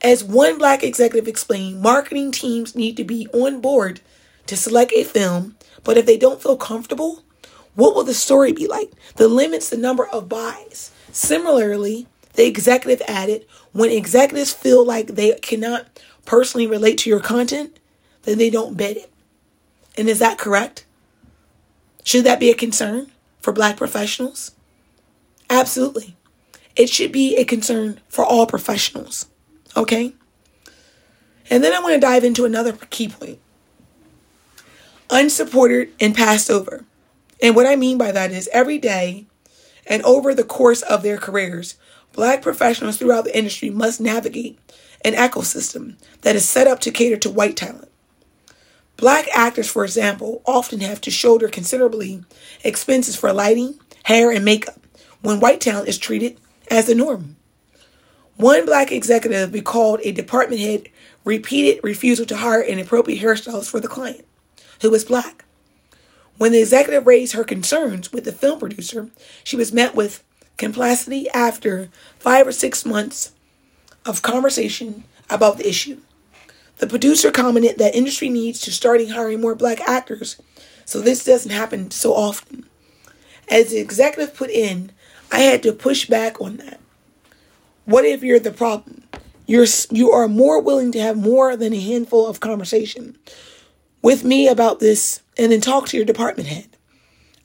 As 0.00 0.22
one 0.22 0.58
black 0.58 0.84
executive 0.84 1.26
explained, 1.26 1.80
marketing 1.82 2.30
teams 2.30 2.76
need 2.76 2.96
to 2.96 3.04
be 3.04 3.26
on 3.32 3.60
board 3.60 4.00
to 4.46 4.56
select 4.56 4.92
a 4.94 5.02
film, 5.02 5.56
but 5.82 5.96
if 5.96 6.06
they 6.06 6.16
don't 6.16 6.40
feel 6.40 6.56
comfortable, 6.56 7.24
what 7.74 7.94
will 7.94 8.04
the 8.04 8.14
story 8.14 8.52
be 8.52 8.66
like? 8.66 8.92
That 9.16 9.28
limits 9.28 9.68
the 9.68 9.76
number 9.76 10.06
of 10.06 10.28
buys. 10.28 10.92
Similarly, 11.10 12.06
the 12.34 12.46
executive 12.46 13.02
added, 13.08 13.46
when 13.72 13.90
executives 13.90 14.52
feel 14.52 14.84
like 14.84 15.08
they 15.08 15.32
cannot 15.40 15.86
personally 16.24 16.66
relate 16.66 16.98
to 16.98 17.10
your 17.10 17.20
content, 17.20 17.78
then 18.22 18.38
they 18.38 18.50
don't 18.50 18.76
bid 18.76 18.96
it. 18.96 19.12
And 19.96 20.08
is 20.08 20.20
that 20.20 20.38
correct? 20.38 20.86
Should 22.04 22.24
that 22.24 22.40
be 22.40 22.50
a 22.50 22.54
concern 22.54 23.10
for 23.40 23.52
black 23.52 23.76
professionals? 23.76 24.52
Absolutely. 25.50 26.16
It 26.76 26.88
should 26.88 27.10
be 27.10 27.36
a 27.36 27.44
concern 27.44 28.00
for 28.08 28.24
all 28.24 28.46
professionals. 28.46 29.26
Okay? 29.78 30.12
And 31.48 31.64
then 31.64 31.72
I 31.72 31.80
want 31.80 31.94
to 31.94 32.00
dive 32.00 32.24
into 32.24 32.44
another 32.44 32.72
key 32.90 33.08
point 33.08 33.38
unsupported 35.10 35.90
and 36.00 36.14
passed 36.14 36.50
over. 36.50 36.84
And 37.42 37.56
what 37.56 37.66
I 37.66 37.76
mean 37.76 37.96
by 37.96 38.12
that 38.12 38.30
is 38.30 38.48
every 38.52 38.76
day 38.76 39.24
and 39.86 40.02
over 40.02 40.34
the 40.34 40.44
course 40.44 40.82
of 40.82 41.02
their 41.02 41.16
careers, 41.16 41.76
black 42.12 42.42
professionals 42.42 42.98
throughout 42.98 43.24
the 43.24 43.36
industry 43.36 43.70
must 43.70 44.02
navigate 44.02 44.58
an 45.04 45.14
ecosystem 45.14 45.96
that 46.22 46.36
is 46.36 46.46
set 46.46 46.66
up 46.66 46.80
to 46.80 46.90
cater 46.90 47.16
to 47.16 47.30
white 47.30 47.56
talent. 47.56 47.88
Black 48.98 49.28
actors, 49.32 49.70
for 49.70 49.84
example, 49.84 50.42
often 50.44 50.80
have 50.80 51.00
to 51.00 51.10
shoulder 51.10 51.48
considerably 51.48 52.24
expenses 52.64 53.16
for 53.16 53.32
lighting, 53.32 53.78
hair, 54.02 54.30
and 54.30 54.44
makeup 54.44 54.80
when 55.22 55.40
white 55.40 55.60
talent 55.60 55.88
is 55.88 55.96
treated 55.96 56.38
as 56.70 56.86
the 56.86 56.94
norm. 56.94 57.37
One 58.38 58.66
black 58.66 58.92
executive 58.92 59.52
recalled 59.52 59.98
a 60.04 60.12
department 60.12 60.60
head 60.60 60.88
repeated 61.24 61.82
refusal 61.82 62.24
to 62.26 62.36
hire 62.36 62.60
an 62.60 62.78
appropriate 62.78 63.20
hairstylist 63.20 63.68
for 63.68 63.80
the 63.80 63.88
client, 63.88 64.24
who 64.80 64.92
was 64.92 65.04
black. 65.04 65.44
When 66.36 66.52
the 66.52 66.60
executive 66.60 67.04
raised 67.04 67.32
her 67.32 67.42
concerns 67.42 68.12
with 68.12 68.22
the 68.22 68.30
film 68.30 68.60
producer, 68.60 69.10
she 69.42 69.56
was 69.56 69.72
met 69.72 69.96
with 69.96 70.22
complacity 70.56 71.28
after 71.30 71.88
five 72.20 72.46
or 72.46 72.52
six 72.52 72.86
months 72.86 73.32
of 74.06 74.22
conversation 74.22 75.02
about 75.28 75.58
the 75.58 75.68
issue. 75.68 75.98
The 76.76 76.86
producer 76.86 77.32
commented 77.32 77.78
that 77.78 77.96
industry 77.96 78.28
needs 78.28 78.60
to 78.60 78.70
start 78.70 79.04
hiring 79.08 79.40
more 79.40 79.56
black 79.56 79.80
actors 79.80 80.40
so 80.84 81.00
this 81.00 81.24
doesn't 81.24 81.50
happen 81.50 81.90
so 81.90 82.14
often. 82.14 82.66
As 83.48 83.70
the 83.70 83.78
executive 83.78 84.36
put 84.36 84.50
in, 84.50 84.92
I 85.32 85.40
had 85.40 85.60
to 85.64 85.72
push 85.72 86.06
back 86.06 86.40
on 86.40 86.58
that. 86.58 86.78
What 87.88 88.04
if 88.04 88.22
you're 88.22 88.38
the 88.38 88.50
problem? 88.50 89.02
You're 89.46 89.64
you 89.90 90.10
are 90.10 90.28
more 90.28 90.60
willing 90.60 90.92
to 90.92 91.00
have 91.00 91.16
more 91.16 91.56
than 91.56 91.72
a 91.72 91.80
handful 91.80 92.26
of 92.26 92.38
conversation 92.38 93.16
with 94.02 94.24
me 94.24 94.46
about 94.46 94.78
this 94.78 95.22
and 95.38 95.50
then 95.50 95.62
talk 95.62 95.88
to 95.88 95.96
your 95.96 96.04
department 96.04 96.50
head 96.50 96.68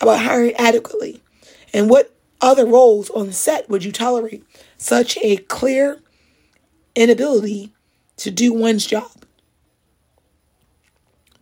about 0.02 0.20
hiring 0.20 0.54
adequately. 0.56 1.24
And 1.74 1.90
what 1.90 2.14
other 2.42 2.66
roles 2.66 3.10
on 3.12 3.32
set 3.32 3.70
would 3.70 3.86
you 3.86 3.94
tolerate 3.94 4.44
such 4.78 5.18
a 5.24 5.38
clear 5.38 6.02
inability 6.94 7.72
to 8.18 8.30
do 8.30 8.52
one's 8.52 8.86
job? 8.86 9.24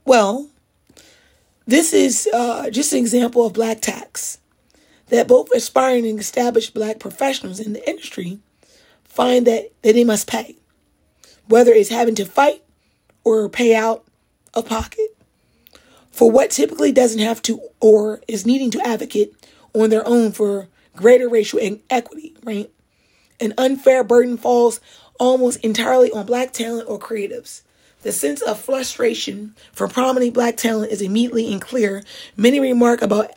Well, 0.06 0.52
this 1.66 1.92
is 1.92 2.30
uh, 2.32 2.70
just 2.70 2.94
an 2.94 3.00
example 3.00 3.48
of 3.48 3.54
black 3.54 3.82
tax 3.82 4.38
that 5.08 5.28
both 5.28 5.50
aspiring 5.56 6.06
and 6.06 6.20
established 6.20 6.76
black 6.76 7.00
professionals 7.00 7.60
in 7.60 7.74
the 7.74 7.90
industry 7.90 8.42
find 9.12 9.46
that, 9.46 9.72
that 9.82 9.94
they 9.94 10.06
must 10.06 10.26
pay, 10.26 10.56
whether 11.48 11.74
it's 11.74 11.90
having 11.90 12.16
to 12.16 12.26
fight 12.26 12.64
or 13.26 13.50
pay 13.50 13.76
out 13.76 14.06
of 14.54 14.66
pocket 14.66 15.18
for 16.12 16.32
what 16.32 16.50
typically 16.50 16.94
doesn't 16.94 17.20
have 17.20 17.42
to 17.42 17.60
or 17.82 18.22
is 18.28 18.46
needing 18.46 18.72
to 18.72 18.88
advocate 18.88 19.34
on 19.74 19.90
their 19.90 20.08
own 20.08 20.32
for 20.32 20.70
greater 20.96 21.28
racial 21.28 21.60
equity, 21.90 22.36
right? 22.44 22.72
An 23.40 23.54
unfair 23.58 24.04
burden 24.04 24.38
falls 24.38 24.80
almost 25.20 25.60
entirely 25.60 26.12
on 26.12 26.26
black 26.26 26.54
talent 26.54 26.88
or 26.88 26.98
creatives. 26.98 27.64
The 28.04 28.14
sense 28.14 28.42
of 28.42 28.60
frustration 28.60 29.56
for 29.74 29.88
prominent 29.88 30.34
black 30.34 30.58
talent 30.58 30.92
is 30.92 31.02
immediately 31.02 31.52
and 31.52 31.62
clear. 31.62 32.04
Many 32.38 32.60
remark 32.60 33.02
about 33.02 33.32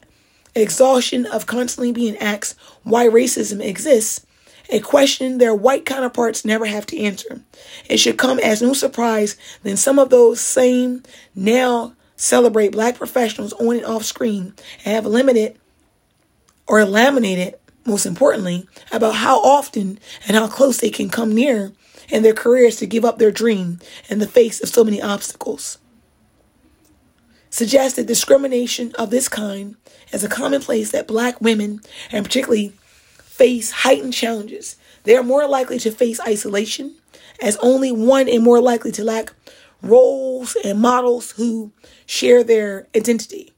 exhaustion 0.55 1.27
of 1.27 1.47
constantly 1.47 1.93
being 1.93 2.17
asked 2.19 2.57
why 2.85 3.07
racism 3.07 3.63
exists 3.63 4.25
a 4.70 4.81
question 4.81 5.38
their 5.38 5.55
white 5.55 5.85
counterparts 5.85 6.44
never 6.44 6.66
have 6.66 6.87
to 6.87 6.98
answer. 6.98 7.42
It 7.88 7.98
should 7.98 8.18
come 8.18 8.38
as 8.38 8.62
no 8.62 8.72
surprise 8.72 9.37
that 9.62 9.77
some 9.77 9.98
of 9.98 10.11
those 10.11 10.40
same 10.40 11.03
now 11.35 11.94
celebrate 12.16 12.72
black 12.72 12.96
professionals 12.96 13.53
on 13.55 13.77
and 13.77 13.85
off 13.85 14.05
screen 14.05 14.55
and 14.85 14.94
have 14.94 15.07
limited 15.07 15.59
or 16.66 16.85
laminated, 16.85 17.55
most 17.85 18.07
importantly, 18.07 18.66
about 18.90 19.16
how 19.16 19.40
often 19.42 19.98
and 20.27 20.37
how 20.37 20.48
close 20.48 20.79
they 20.79 20.90
can 20.90 21.11
come 21.11 21.35
near 21.35 21.72
in 22.09 22.22
their 22.22 22.35
careers 22.35 22.77
to 22.77 22.87
give 22.87 23.05
up 23.05 23.18
their 23.18 23.31
dream 23.31 23.81
in 24.09 24.18
the 24.18 24.27
face 24.27 24.62
of 24.62 24.68
so 24.68 24.85
many 24.85 25.00
obstacles. 25.00 25.79
Suggested 27.50 28.07
discrimination 28.07 28.92
of 28.98 29.11
this 29.11 29.29
kind 29.29 29.77
is 30.12 30.24
a 30.24 30.29
commonplace 30.29 30.90
that 30.90 31.07
black 31.07 31.40
women, 31.40 31.81
and 32.11 32.24
particularly 32.24 32.72
face 33.35 33.73
heightened 33.73 34.14
challenges. 34.14 34.77
They 35.03 35.16
are 35.16 35.23
more 35.25 35.49
likely 35.49 35.79
to 35.81 35.90
face 35.90 36.20
isolation, 36.20 36.94
as 37.42 37.57
only 37.57 37.90
one 37.90 38.29
and 38.29 38.44
more 38.44 38.61
likely 38.61 38.92
to 38.92 39.03
lack 39.03 39.33
roles 39.83 40.57
and 40.64 40.81
models 40.81 41.33
who 41.33 41.73
share 42.07 42.44
their 42.44 42.87
identity. 42.97 43.53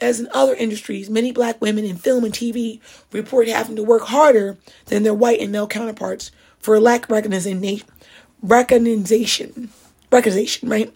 As 0.00 0.20
in 0.20 0.28
other 0.32 0.54
industries, 0.54 1.10
many 1.10 1.32
black 1.32 1.60
women 1.60 1.84
in 1.84 1.96
film 1.96 2.24
and 2.24 2.32
TV 2.32 2.80
report 3.10 3.48
having 3.48 3.76
to 3.76 3.82
work 3.82 4.02
harder 4.02 4.58
than 4.86 5.02
their 5.02 5.14
white 5.14 5.40
and 5.40 5.50
male 5.50 5.66
counterparts 5.66 6.30
for 6.60 6.78
lack 6.78 7.04
of 7.04 7.10
recognition, 7.10 7.82
recognition, 8.42 9.70
recognition, 10.12 10.68
right? 10.68 10.94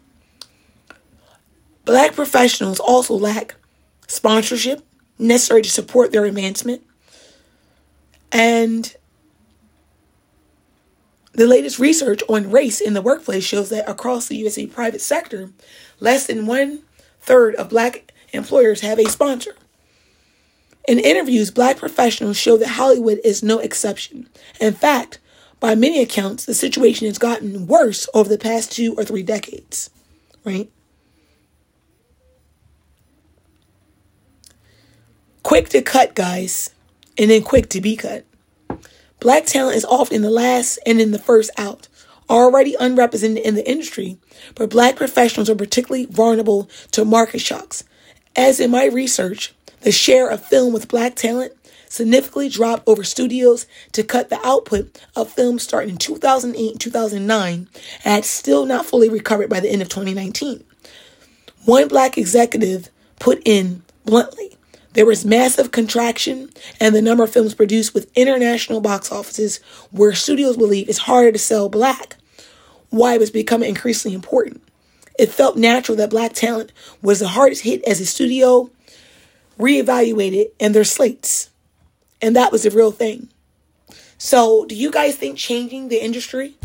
Black 1.85 2.15
professionals 2.15 2.79
also 2.79 3.15
lack 3.15 3.57
sponsorship 4.07 4.87
necessary 5.19 5.63
to 5.63 5.71
support 5.71 6.13
their 6.13 6.27
advancement 6.27 6.83
and 8.33 8.95
the 11.33 11.47
latest 11.47 11.79
research 11.79 12.23
on 12.29 12.51
race 12.51 12.81
in 12.81 12.95
the 12.95 13.03
workplace 13.03 13.45
shows 13.45 13.71
that 13.71 13.89
across 13.89 14.27
the 14.27 14.37
USA 14.37 14.67
private 14.67 15.01
sector, 15.01 15.51
less 15.99 16.27
than 16.27 16.47
one 16.47 16.83
third 17.21 17.55
of 17.55 17.69
black 17.69 18.13
employers 18.33 18.81
have 18.81 18.99
a 18.99 19.09
sponsor. 19.09 19.55
In 20.89 20.99
interviews, 20.99 21.51
black 21.51 21.77
professionals 21.77 22.37
show 22.37 22.57
that 22.57 22.69
Hollywood 22.69 23.21
is 23.25 23.43
no 23.43 23.59
exception. 23.59 24.29
In 24.61 24.73
fact, 24.75 25.19
by 25.61 25.75
many 25.75 26.03
accounts, 26.03 26.47
the 26.47 26.55
situation 26.55 27.07
has 27.07 27.19
gotten 27.19 27.67
worse 27.67 28.09
over 28.15 28.29
the 28.29 28.39
past 28.39 28.73
two 28.73 28.95
or 28.97 29.05
three 29.05 29.23
decades, 29.23 29.91
right? 30.45 30.71
Quick 35.43 35.69
to 35.71 35.83
cut, 35.83 36.15
guys 36.15 36.71
and 37.21 37.31
then 37.31 37.43
quick 37.43 37.69
to 37.69 37.83
be 37.83 37.97
cut. 37.97 38.25
Black 39.21 39.45
talent 39.45 39.77
is 39.77 39.85
often 39.85 40.23
the 40.23 40.31
last 40.31 40.79
and 40.87 40.99
then 40.99 41.11
the 41.11 41.19
first 41.19 41.51
out, 41.59 41.87
already 42.31 42.75
unrepresented 42.81 43.45
in 43.45 43.55
the 43.55 43.71
industry, 43.71 44.17
but 44.55 44.71
black 44.71 44.97
professionals 44.97 45.51
are 45.51 45.55
particularly 45.55 46.07
vulnerable 46.07 46.71
to 46.93 47.05
market 47.05 47.43
shocks. 47.43 47.85
As 48.35 48.59
in 48.59 48.71
my 48.71 48.87
research, 48.87 49.53
the 49.83 49.93
share 49.93 50.31
of 50.31 50.43
film 50.43 50.73
with 50.73 50.89
black 50.89 51.15
talent 51.15 51.53
significantly 51.91 52.49
dropped 52.49 52.89
over 52.89 53.05
studios 53.05 53.67
to 53.93 54.03
cut 54.03 54.31
the 54.31 54.41
output 54.47 54.99
of 55.15 55.29
films 55.29 55.63
starting 55.63 55.91
in 55.91 55.97
2008 55.99 56.71
and 56.71 56.81
2009 56.81 57.53
and 57.53 57.69
had 58.03 58.25
still 58.25 58.65
not 58.65 58.87
fully 58.87 59.11
recovered 59.11 59.51
by 59.51 59.61
the 59.61 59.69
end 59.69 59.83
of 59.83 59.91
2019. 59.91 60.65
One 61.67 61.89
black 61.89 62.17
executive 62.17 62.89
put 63.19 63.43
in 63.45 63.83
bluntly 64.07 64.57
there 64.95 65.07
was 65.07 65.25
massive 65.25 65.71
contraction 65.71 66.51
and 66.81 66.95
the 66.95 67.03
number 67.03 67.25
of 67.25 67.31
films 67.33 67.55
produced 67.55 67.95
with 67.95 68.11
international 68.17 68.81
box 68.81 69.13
offices 69.13 69.59
where 69.91 70.13
studios 70.13 70.57
believe 70.57 70.89
it's 70.89 70.99
harder 70.99 71.33
to 71.33 71.39
sell 71.39 71.69
black. 71.69 72.17
Why 72.91 73.15
it 73.15 73.21
was 73.21 73.31
becoming 73.31 73.69
increasingly 73.69 74.15
important. 74.17 74.63
it 75.19 75.31
felt 75.31 75.57
natural 75.57 75.97
that 75.97 76.11
Black 76.11 76.33
Talent 76.33 76.73
was 77.03 77.21
the 77.21 77.29
hardest 77.29 77.63
hit 77.63 77.85
as 77.85 78.01
a 78.01 78.07
studio 78.07 78.71
reevaluated 79.59 80.47
and 80.59 80.75
their 80.75 80.85
slates. 80.85 81.51
And 82.23 82.35
that 82.35 82.51
was 82.51 82.63
the 82.63 82.71
real 82.71 82.91
thing. 82.91 83.29
So, 84.17 84.65
do 84.65 84.75
you 84.75 84.91
guys 84.91 85.17
think 85.17 85.37
changing 85.37 85.89
the 85.89 86.03
industry? 86.03 86.57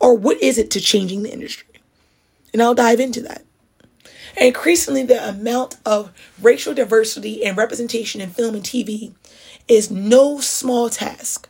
Or 0.00 0.14
what 0.14 0.40
is 0.40 0.58
it 0.58 0.70
to 0.72 0.80
changing 0.80 1.24
the 1.24 1.32
industry? 1.32 1.68
And 2.52 2.62
I'll 2.62 2.74
dive 2.74 3.00
into 3.00 3.20
that. 3.22 3.44
Increasingly, 4.46 5.02
the 5.02 5.28
amount 5.28 5.76
of 5.84 6.12
racial 6.40 6.74
diversity 6.74 7.44
and 7.44 7.56
representation 7.56 8.20
in 8.20 8.30
film 8.30 8.54
and 8.54 8.64
TV 8.64 9.12
is 9.66 9.90
no 9.90 10.40
small 10.40 10.88
task. 10.88 11.48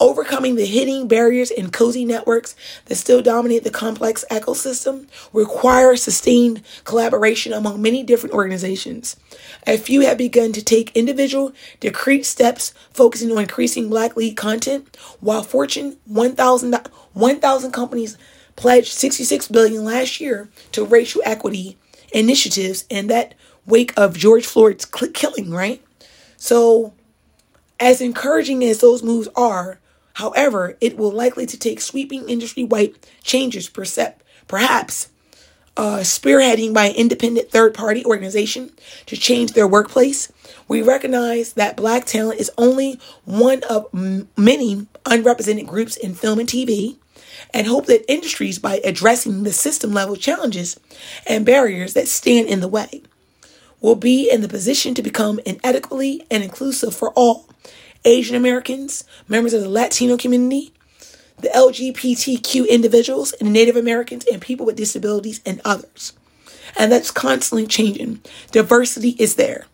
Overcoming 0.00 0.56
the 0.56 0.66
hidden 0.66 1.06
barriers 1.06 1.52
and 1.52 1.72
cozy 1.72 2.04
networks 2.04 2.56
that 2.86 2.96
still 2.96 3.22
dominate 3.22 3.62
the 3.62 3.70
complex 3.70 4.24
ecosystem 4.30 5.06
require 5.32 5.94
sustained 5.94 6.62
collaboration 6.82 7.52
among 7.52 7.80
many 7.80 8.02
different 8.02 8.34
organizations. 8.34 9.14
A 9.64 9.76
few 9.76 10.00
have 10.00 10.18
begun 10.18 10.52
to 10.54 10.64
take 10.64 10.96
individual, 10.96 11.52
discrete 11.78 12.26
steps 12.26 12.74
focusing 12.92 13.30
on 13.30 13.38
increasing 13.38 13.88
Black 13.88 14.16
lead 14.16 14.36
content, 14.36 14.96
while 15.20 15.44
Fortune 15.44 15.98
1000, 16.06 16.74
1000 17.12 17.72
companies 17.72 18.18
pledged 18.56 18.92
66 18.92 19.48
billion 19.48 19.84
last 19.84 20.20
year 20.20 20.48
to 20.72 20.84
racial 20.84 21.22
equity 21.24 21.78
initiatives 22.12 22.84
in 22.88 23.08
that 23.08 23.34
wake 23.66 23.92
of 23.96 24.16
George 24.16 24.46
Floyd's 24.46 24.84
killing, 24.84 25.50
right? 25.50 25.82
So, 26.36 26.92
as 27.78 28.00
encouraging 28.00 28.64
as 28.64 28.80
those 28.80 29.02
moves 29.02 29.28
are, 29.34 29.78
However, 30.14 30.76
it 30.80 30.96
will 30.96 31.10
likely 31.10 31.46
to 31.46 31.58
take 31.58 31.80
sweeping 31.80 32.28
industry-wide 32.28 32.94
changes, 33.22 33.68
perhaps 33.68 35.08
uh, 35.74 35.98
spearheading 36.00 36.74
by 36.74 36.86
an 36.86 36.96
independent 36.96 37.50
third-party 37.50 38.04
organization 38.04 38.70
to 39.06 39.16
change 39.16 39.52
their 39.52 39.66
workplace. 39.66 40.30
We 40.68 40.82
recognize 40.82 41.54
that 41.54 41.76
Black 41.76 42.04
talent 42.04 42.40
is 42.40 42.50
only 42.58 43.00
one 43.24 43.62
of 43.70 43.86
m- 43.94 44.28
many 44.36 44.86
unrepresented 45.06 45.66
groups 45.66 45.96
in 45.96 46.14
film 46.14 46.38
and 46.38 46.48
TV, 46.48 46.98
and 47.54 47.66
hope 47.66 47.86
that 47.86 48.10
industries, 48.10 48.58
by 48.58 48.80
addressing 48.84 49.42
the 49.42 49.52
system-level 49.52 50.16
challenges 50.16 50.78
and 51.26 51.46
barriers 51.46 51.94
that 51.94 52.08
stand 52.08 52.48
in 52.48 52.60
the 52.60 52.68
way, 52.68 53.02
will 53.80 53.96
be 53.96 54.30
in 54.30 54.40
the 54.40 54.48
position 54.48 54.94
to 54.94 55.02
become 55.02 55.40
inequitably 55.44 56.24
and 56.30 56.42
inclusive 56.42 56.94
for 56.94 57.10
all 57.10 57.48
Asian 58.04 58.36
Americans, 58.36 59.04
members 59.28 59.52
of 59.52 59.60
the 59.60 59.68
Latino 59.68 60.16
community, 60.16 60.72
the 61.38 61.48
LGBTQ 61.48 62.68
individuals, 62.68 63.32
and 63.32 63.52
Native 63.52 63.76
Americans, 63.76 64.24
and 64.30 64.40
people 64.40 64.64
with 64.64 64.76
disabilities, 64.76 65.40
and 65.44 65.60
others. 65.64 66.12
And 66.78 66.90
that's 66.90 67.10
constantly 67.10 67.66
changing. 67.66 68.20
Diversity 68.50 69.10
is 69.18 69.34
there. 69.34 69.66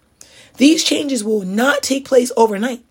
These 0.57 0.83
changes 0.83 1.23
will 1.23 1.43
not 1.43 1.83
take 1.83 2.05
place 2.05 2.33
overnight, 2.37 2.83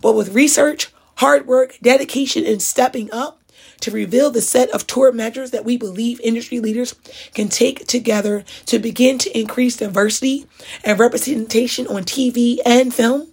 but 0.00 0.14
with 0.14 0.34
research, 0.34 0.92
hard 1.16 1.46
work, 1.46 1.76
dedication, 1.82 2.46
and 2.46 2.62
stepping 2.62 3.12
up 3.12 3.40
to 3.86 3.92
reveal 3.92 4.32
the 4.32 4.40
set 4.40 4.68
of 4.70 4.84
tour 4.84 5.12
measures 5.12 5.52
that 5.52 5.64
we 5.64 5.76
believe 5.76 6.20
industry 6.20 6.58
leaders 6.58 6.96
can 7.34 7.48
take 7.48 7.86
together 7.86 8.44
to 8.66 8.80
begin 8.80 9.16
to 9.16 9.38
increase 9.38 9.76
diversity 9.76 10.44
and 10.82 10.98
representation 10.98 11.86
on 11.86 12.02
TV 12.02 12.58
and 12.66 12.92
film, 12.92 13.32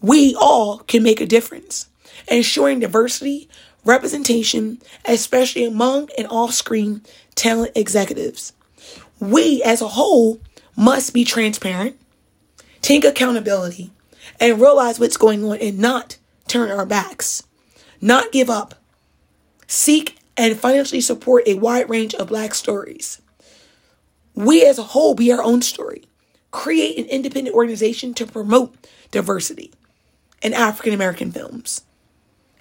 we 0.00 0.36
all 0.40 0.78
can 0.78 1.02
make 1.02 1.20
a 1.20 1.26
difference. 1.26 1.88
Ensuring 2.28 2.78
diversity, 2.78 3.48
representation, 3.84 4.80
especially 5.04 5.64
among 5.64 6.08
and 6.16 6.28
off 6.28 6.54
screen 6.54 7.02
talent 7.34 7.72
executives. 7.74 8.52
We 9.18 9.60
as 9.64 9.82
a 9.82 9.88
whole 9.88 10.40
must 10.76 11.12
be 11.12 11.24
transparent, 11.24 11.98
take 12.80 13.04
accountability, 13.04 13.90
and 14.38 14.60
realize 14.60 15.00
what's 15.00 15.16
going 15.16 15.44
on 15.44 15.58
and 15.58 15.80
not 15.80 16.16
turn 16.46 16.70
our 16.70 16.86
backs, 16.86 17.42
not 18.00 18.30
give 18.30 18.48
up. 18.48 18.76
Seek 19.68 20.18
and 20.36 20.58
financially 20.58 21.00
support 21.00 21.46
a 21.46 21.54
wide 21.54 21.88
range 21.88 22.14
of 22.14 22.28
Black 22.28 22.54
stories. 22.54 23.20
We 24.34 24.64
as 24.64 24.78
a 24.78 24.82
whole 24.82 25.14
be 25.14 25.30
our 25.30 25.42
own 25.42 25.62
story. 25.62 26.04
Create 26.50 26.98
an 26.98 27.04
independent 27.04 27.54
organization 27.54 28.14
to 28.14 28.26
promote 28.26 28.74
diversity 29.10 29.72
in 30.42 30.54
African 30.54 30.94
American 30.94 31.30
films, 31.30 31.82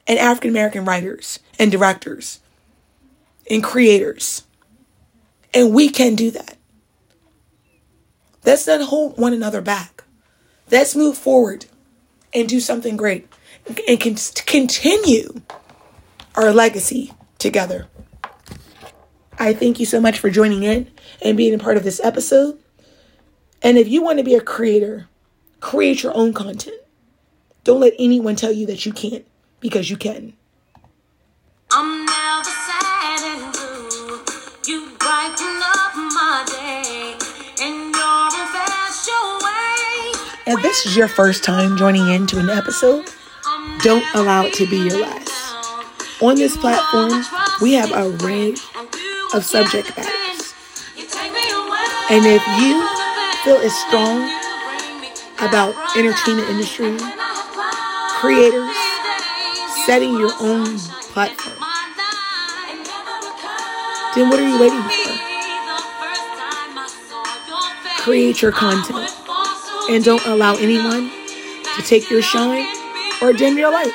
and 0.08 0.20
African 0.20 0.50
American 0.50 0.84
writers 0.84 1.40
and 1.58 1.72
directors 1.72 2.40
and 3.50 3.64
creators. 3.64 4.44
And 5.54 5.74
we 5.74 5.90
can 5.90 6.16
do 6.16 6.32
that. 6.32 6.58
Let's 8.46 8.68
not 8.68 8.82
hold 8.82 9.18
one 9.18 9.34
another 9.34 9.62
back. 9.62 10.04
Let's 10.70 10.96
move 10.96 11.18
forward 11.18 11.68
and 12.34 12.50
do 12.50 12.60
something 12.60 12.98
great 12.98 13.28
and 13.88 14.00
continue 14.46 15.42
our 16.38 16.54
legacy 16.54 17.12
together. 17.40 17.88
I 19.40 19.54
thank 19.54 19.80
you 19.80 19.86
so 19.86 20.00
much 20.00 20.20
for 20.20 20.30
joining 20.30 20.64
in 20.64 20.90
and 21.22 21.36
being 21.36 21.54
a 21.54 21.60
part 21.60 21.78
of 21.78 21.84
this 21.84 22.00
episode. 22.04 22.60
And 23.62 23.78
if 23.78 23.88
you 23.88 24.04
want 24.04 24.20
to 24.20 24.24
be 24.24 24.36
a 24.36 24.42
creator, 24.42 25.08
create 25.60 26.04
your 26.04 26.16
own 26.16 26.34
content. 26.34 26.78
Don't 27.64 27.82
let 27.82 27.94
anyone 28.00 28.36
tell 28.36 28.52
you 28.52 28.66
that 28.68 28.86
you 28.86 28.94
can't 28.94 29.26
because 29.60 29.90
you 29.90 29.98
can. 29.98 30.34
I'm 31.72 32.06
never 32.06 32.44
sad 32.44 33.20
and 33.26 33.52
blue. 33.52 34.24
You 34.68 34.92
brighten 34.98 35.60
up 35.62 35.96
my 35.96 36.46
day 36.48 37.16
in 37.66 37.92
your 37.92 38.30
special 38.32 39.38
way. 39.44 40.54
If 40.54 40.62
this 40.62 40.86
is 40.86 40.96
your 40.96 41.08
first 41.08 41.44
time 41.44 41.78
joining 41.78 42.08
into 42.10 42.40
an 42.40 42.50
episode, 42.50 43.10
don't 43.82 44.06
allow 44.16 44.46
it 44.46 44.54
to 44.54 44.68
be 44.68 44.78
your 44.78 45.02
last. 45.02 45.27
On 46.20 46.36
this 46.36 46.58
platform, 46.58 47.24
we 47.62 47.74
have 47.74 47.92
a 47.92 48.10
range 48.26 48.62
of 49.34 49.46
subject 49.46 49.96
matters. 49.96 50.54
And 52.10 52.26
if 52.26 52.42
you 52.60 52.82
feel 53.44 53.58
as 53.58 53.76
strong 53.88 54.28
about 55.40 55.76
entertainment 55.96 56.50
industry 56.50 56.98
creators 58.20 58.76
setting 59.86 60.18
your 60.18 60.32
own 60.42 60.78
platform. 61.14 61.56
Then 64.16 64.30
what 64.30 64.40
are 64.40 64.48
you 64.48 64.60
waiting 64.60 64.82
for? 64.82 65.14
Create 68.02 68.42
your 68.42 68.52
content 68.52 69.12
and 69.90 70.04
don't 70.04 70.26
allow 70.26 70.56
anyone 70.56 71.12
to 71.76 71.84
take 71.84 72.10
your 72.10 72.24
shine 72.24 72.66
or 73.22 73.34
dim 73.34 73.56
your 73.58 73.72
light. 73.72 73.94